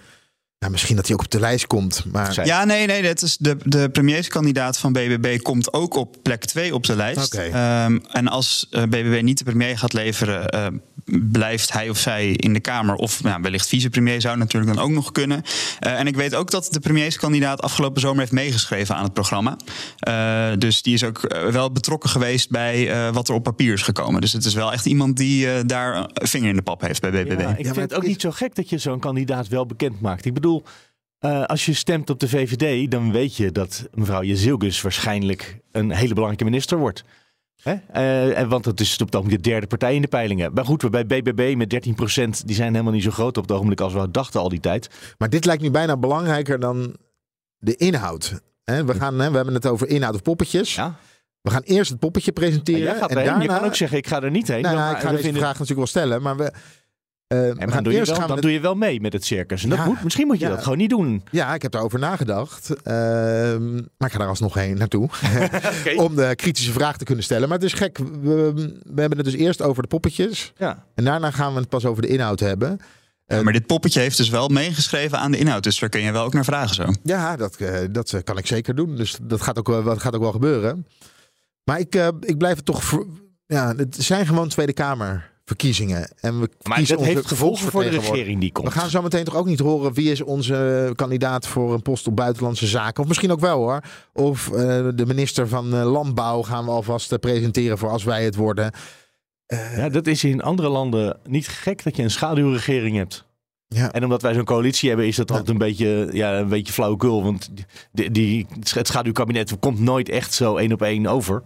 [0.57, 2.05] ja, misschien dat hij ook op de lijst komt.
[2.11, 2.45] Maar...
[2.45, 3.01] Ja, nee, nee.
[3.01, 7.35] Dat is de, de premierskandidaat van BBB komt ook op plek 2 op de lijst.
[7.35, 7.85] Okay.
[7.85, 12.29] Um, en als uh, BBB niet de premier gaat leveren, uh, blijft hij of zij
[12.29, 12.95] in de Kamer.
[12.95, 15.41] Of nou, wellicht vicepremier zou natuurlijk dan ook nog kunnen.
[15.85, 19.57] Uh, en ik weet ook dat de premierskandidaat afgelopen zomer heeft meegeschreven aan het programma.
[20.57, 24.21] dus die is ook wel betrokken geweest bij wat er op papier is gekomen.
[24.21, 27.11] Dus het is wel echt iemand die daar een vinger in de pap heeft bij
[27.11, 27.39] BBB.
[27.39, 30.25] Ja, ik vind het ook niet zo gek dat je zo'n kandidaat wel bekend maakt.
[30.25, 30.63] Ik bedoel,
[31.25, 35.91] uh, als je stemt op de VVD, dan weet je dat mevrouw Jezilgus waarschijnlijk een
[35.91, 37.03] hele belangrijke minister wordt.
[37.61, 37.75] Hè?
[37.95, 40.53] Uh, en want het is op het ogenblik de derde partij in de peilingen.
[40.53, 43.51] Maar goed, we bij BBB met 13%, die zijn helemaal niet zo groot op het
[43.51, 44.89] ogenblik als we dachten al die tijd.
[45.17, 46.95] Maar dit lijkt nu bijna belangrijker dan
[47.57, 48.41] de inhoud.
[48.63, 48.85] Hè?
[48.85, 50.75] We, gaan, hè, we hebben het over inhoud of poppetjes.
[50.75, 50.95] Ja.
[51.41, 52.95] We gaan eerst het poppetje presenteren.
[52.95, 53.41] Ja, en daarna...
[53.41, 54.61] Je kan ook zeggen, ik ga er niet heen.
[54.61, 55.41] Nou, nou, ik ga deze vinden...
[55.41, 56.53] vraag natuurlijk wel stellen, maar we...
[57.27, 59.63] Uh, en dan, doe je, wel, dan doe je wel mee met het circus.
[59.63, 61.23] En dat moet, misschien moet je ja, dat gewoon niet doen.
[61.31, 62.69] Ja, ik heb daarover nagedacht.
[62.69, 62.75] Uh,
[63.97, 65.09] maar ik ga daar alsnog heen naartoe.
[65.79, 65.95] okay.
[65.95, 67.49] Om de kritische vraag te kunnen stellen.
[67.49, 67.97] Maar het is gek.
[67.97, 68.53] We,
[68.83, 70.53] we, hebben het dus eerst over de poppetjes.
[70.57, 70.85] Ja.
[70.95, 72.79] En daarna gaan we het pas over de inhoud hebben.
[73.25, 75.63] Ja, maar dit poppetje heeft dus wel meegeschreven aan de inhoud.
[75.63, 76.85] Dus daar kun je wel ook naar vragen zo.
[77.03, 78.95] Ja, dat, uh, dat kan ik zeker doen.
[78.95, 80.87] Dus dat gaat ook, dat gaat ook wel gebeuren.
[81.63, 82.83] Maar ik, ik blijf het toch...
[82.83, 83.07] Voor,
[83.45, 86.11] ja, het zijn gewoon Tweede Kamer verkiezingen.
[86.19, 88.67] En we maar dat heeft gevolgen voor de regering die komt.
[88.67, 92.07] We gaan zo meteen toch ook niet horen wie is onze kandidaat voor een post
[92.07, 93.01] op buitenlandse zaken.
[93.01, 93.83] Of misschien ook wel hoor.
[94.13, 94.57] Of uh,
[94.95, 98.71] de minister van uh, Landbouw gaan we alvast uh, presenteren voor als wij het worden.
[99.75, 103.25] ja, dat is in andere landen niet gek dat je een schaduwregering hebt.
[103.67, 103.91] Ja.
[103.91, 107.23] En omdat wij zo'n coalitie hebben, is dat altijd een beetje, ja, een beetje flauwekul.
[107.23, 107.49] Want
[107.91, 111.43] die, die, het schaduwkabinet komt nooit echt zo één op één over.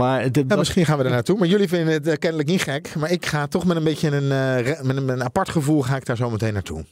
[0.00, 1.38] Maar ja, misschien gaan we er naartoe.
[1.38, 2.94] Maar jullie vinden het uh, kennelijk niet gek.
[2.94, 5.96] Maar ik ga toch met een beetje een, uh, met een, een, apart gevoel ga
[5.96, 6.84] ik daar zo meteen naartoe.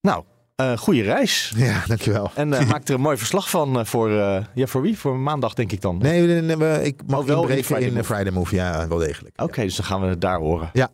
[0.00, 0.24] Nou,
[0.60, 1.52] uh, goede reis.
[1.56, 2.30] Ja, dankjewel.
[2.34, 4.98] En maak er een mooi verslag van voor, ja, voor wie?
[4.98, 5.98] Voor maandag denk ik dan.
[5.98, 8.54] Nee, nee, nee ik mag oh, wel inbreken in Friday, in Friday Move.
[8.54, 9.34] Ja, wel degelijk.
[9.34, 10.70] Oké, okay, dus dan gaan we het daar horen.
[10.72, 10.90] Ja.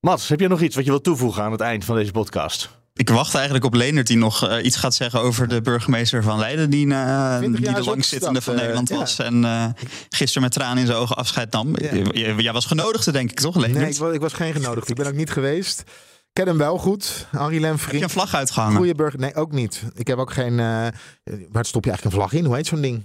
[0.00, 2.70] Mats, heb je nog iets wat je wilt toevoegen aan het eind van deze podcast?
[2.96, 6.38] Ik wacht eigenlijk op Leendert die nog uh, iets gaat zeggen over de burgemeester van
[6.38, 6.70] Leiden.
[6.70, 9.16] Die, uh, die de langzittende van uh, Nederland was.
[9.16, 9.24] Ja.
[9.24, 9.66] En uh,
[10.10, 11.74] gisteren met tranen in zijn ogen afscheid nam.
[12.12, 12.34] Ja.
[12.36, 14.00] Jij was genodigd, denk ik toch, Leendert?
[14.00, 14.88] Nee, ik, ik, was geen genodigd.
[14.88, 15.80] Ik ben ook niet geweest.
[15.80, 17.26] Ik ken hem wel goed.
[17.30, 17.90] Henri Lemfrink.
[17.90, 18.76] Heb je een vlag uitgehangen?
[18.76, 19.20] Goeie burger.
[19.20, 19.82] Nee, ook niet.
[19.94, 20.56] Ik heb ook geen...
[20.56, 22.44] waar stop je eigenlijk een vlag in?
[22.44, 23.02] Hoe heet zo'n ding?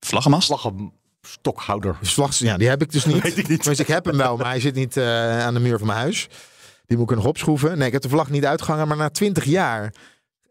[0.00, 0.46] Vlaggenmast?
[0.46, 1.96] Vlaggenstokhouder.
[2.02, 3.24] Vlags, ja, die heb ik dus niet.
[3.38, 3.64] ik niet.
[3.64, 6.28] Dus ik heb hem wel, maar hij zit niet aan de muur van mijn huis.
[6.88, 7.78] Die moet ik nog opschroeven.
[7.78, 9.92] Nee, ik heb de vlag niet uitgehangen, maar na twintig jaar.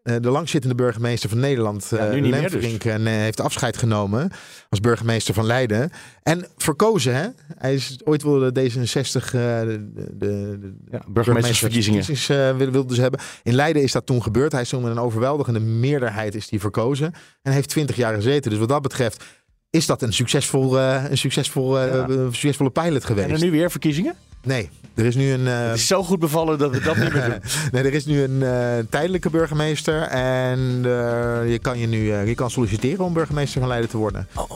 [0.03, 2.99] Uh, de langzittende burgemeester van Nederland, ja, Lemfrink, dus.
[2.99, 4.31] uh, heeft afscheid genomen
[4.69, 5.91] als burgemeester van Leiden.
[6.23, 7.27] En verkozen, hè?
[7.57, 13.19] Hij is ooit wilde D66 de, de, de ja, burgemeestersverkiezingen wilde ze hebben.
[13.43, 14.51] In Leiden is dat toen gebeurd.
[14.51, 17.13] Hij is toen met een overweldigende meerderheid is die verkozen.
[17.41, 18.51] En heeft twintig jaar gezeten.
[18.51, 19.23] Dus wat dat betreft
[19.69, 22.07] is dat een, succesvol, een succesvol, ja.
[22.31, 23.27] succesvolle pilot geweest.
[23.27, 24.15] En er nu weer verkiezingen?
[24.43, 25.45] Nee, er is nu een.
[25.45, 25.67] Uh...
[25.67, 27.41] Het is zo goed bevallen dat we dat niet meer doen.
[27.71, 30.01] nee, er is nu een uh, tijdelijke burgemeester.
[30.01, 34.27] En uh, je kan je nu je kan solliciteren om burgemeester van Leiden te worden.
[34.35, 34.51] Oh.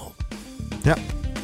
[0.84, 0.96] Ja.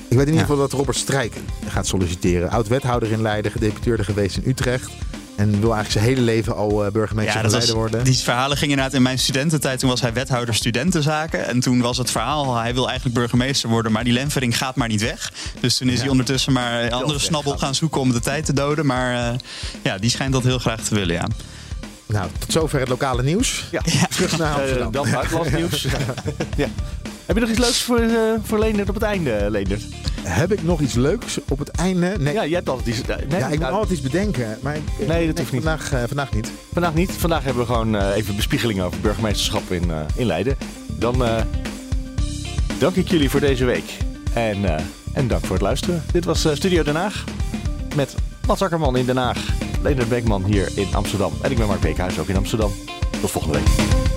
[0.09, 1.33] Ik weet in ieder geval dat Robert Strijk
[1.67, 2.49] gaat solliciteren.
[2.49, 4.91] Oud-wethouder in Leiden, gedeputeerde geweest in Utrecht.
[5.37, 8.03] En wil eigenlijk zijn hele leven al uh, burgemeester ja, van Leiden worden.
[8.03, 9.79] Die verhalen gingen inderdaad in mijn studententijd.
[9.79, 11.47] Toen was hij wethouder studentenzaken.
[11.47, 13.91] En toen was het verhaal, hij wil eigenlijk burgemeester worden.
[13.91, 15.33] Maar die Lemvering gaat maar niet weg.
[15.59, 18.53] Dus toen is hij ondertussen maar een andere snabbel gaan zoeken om de tijd te
[18.53, 18.85] doden.
[18.85, 19.39] Maar uh,
[19.83, 21.27] ja, die schijnt dat heel graag te willen, ja.
[22.05, 23.63] Nou, tot zover het lokale nieuws.
[23.71, 23.81] Ja.
[24.09, 24.87] Terug naar Amsterdam.
[24.87, 25.81] Uh, dan buitenlands
[26.57, 26.67] ja.
[27.27, 29.83] Heb je nog iets leuks voor, uh, voor Leendert op het einde, Leendert?
[30.21, 32.15] Heb ik nog iets leuks op het einde?
[32.19, 32.33] Nee.
[32.33, 33.07] Ja, je hebt altijd iets...
[33.07, 34.57] Nee, ja, ik moet altijd iets bedenken.
[34.61, 35.63] Maar ik, nee, dat hoeft niet.
[35.63, 36.51] Vandaag, uh, vandaag niet.
[36.73, 37.11] Vandaag niet.
[37.11, 40.57] Vandaag hebben we gewoon uh, even bespiegeling over burgemeesterschap in, in Leiden.
[40.87, 41.23] Dan
[42.79, 43.97] dank ik jullie voor deze week.
[44.33, 44.65] En,
[45.13, 46.03] en dank voor het luisteren.
[46.11, 47.23] Dit was Studio Den Haag.
[47.95, 48.15] Met
[48.47, 49.37] Mats Akkerman in Den Haag.
[49.81, 51.33] Leendert Beekman hier in Amsterdam.
[51.41, 52.71] En ik ben Mark Beekhuis ook in Amsterdam.
[53.21, 54.16] Tot volgende week.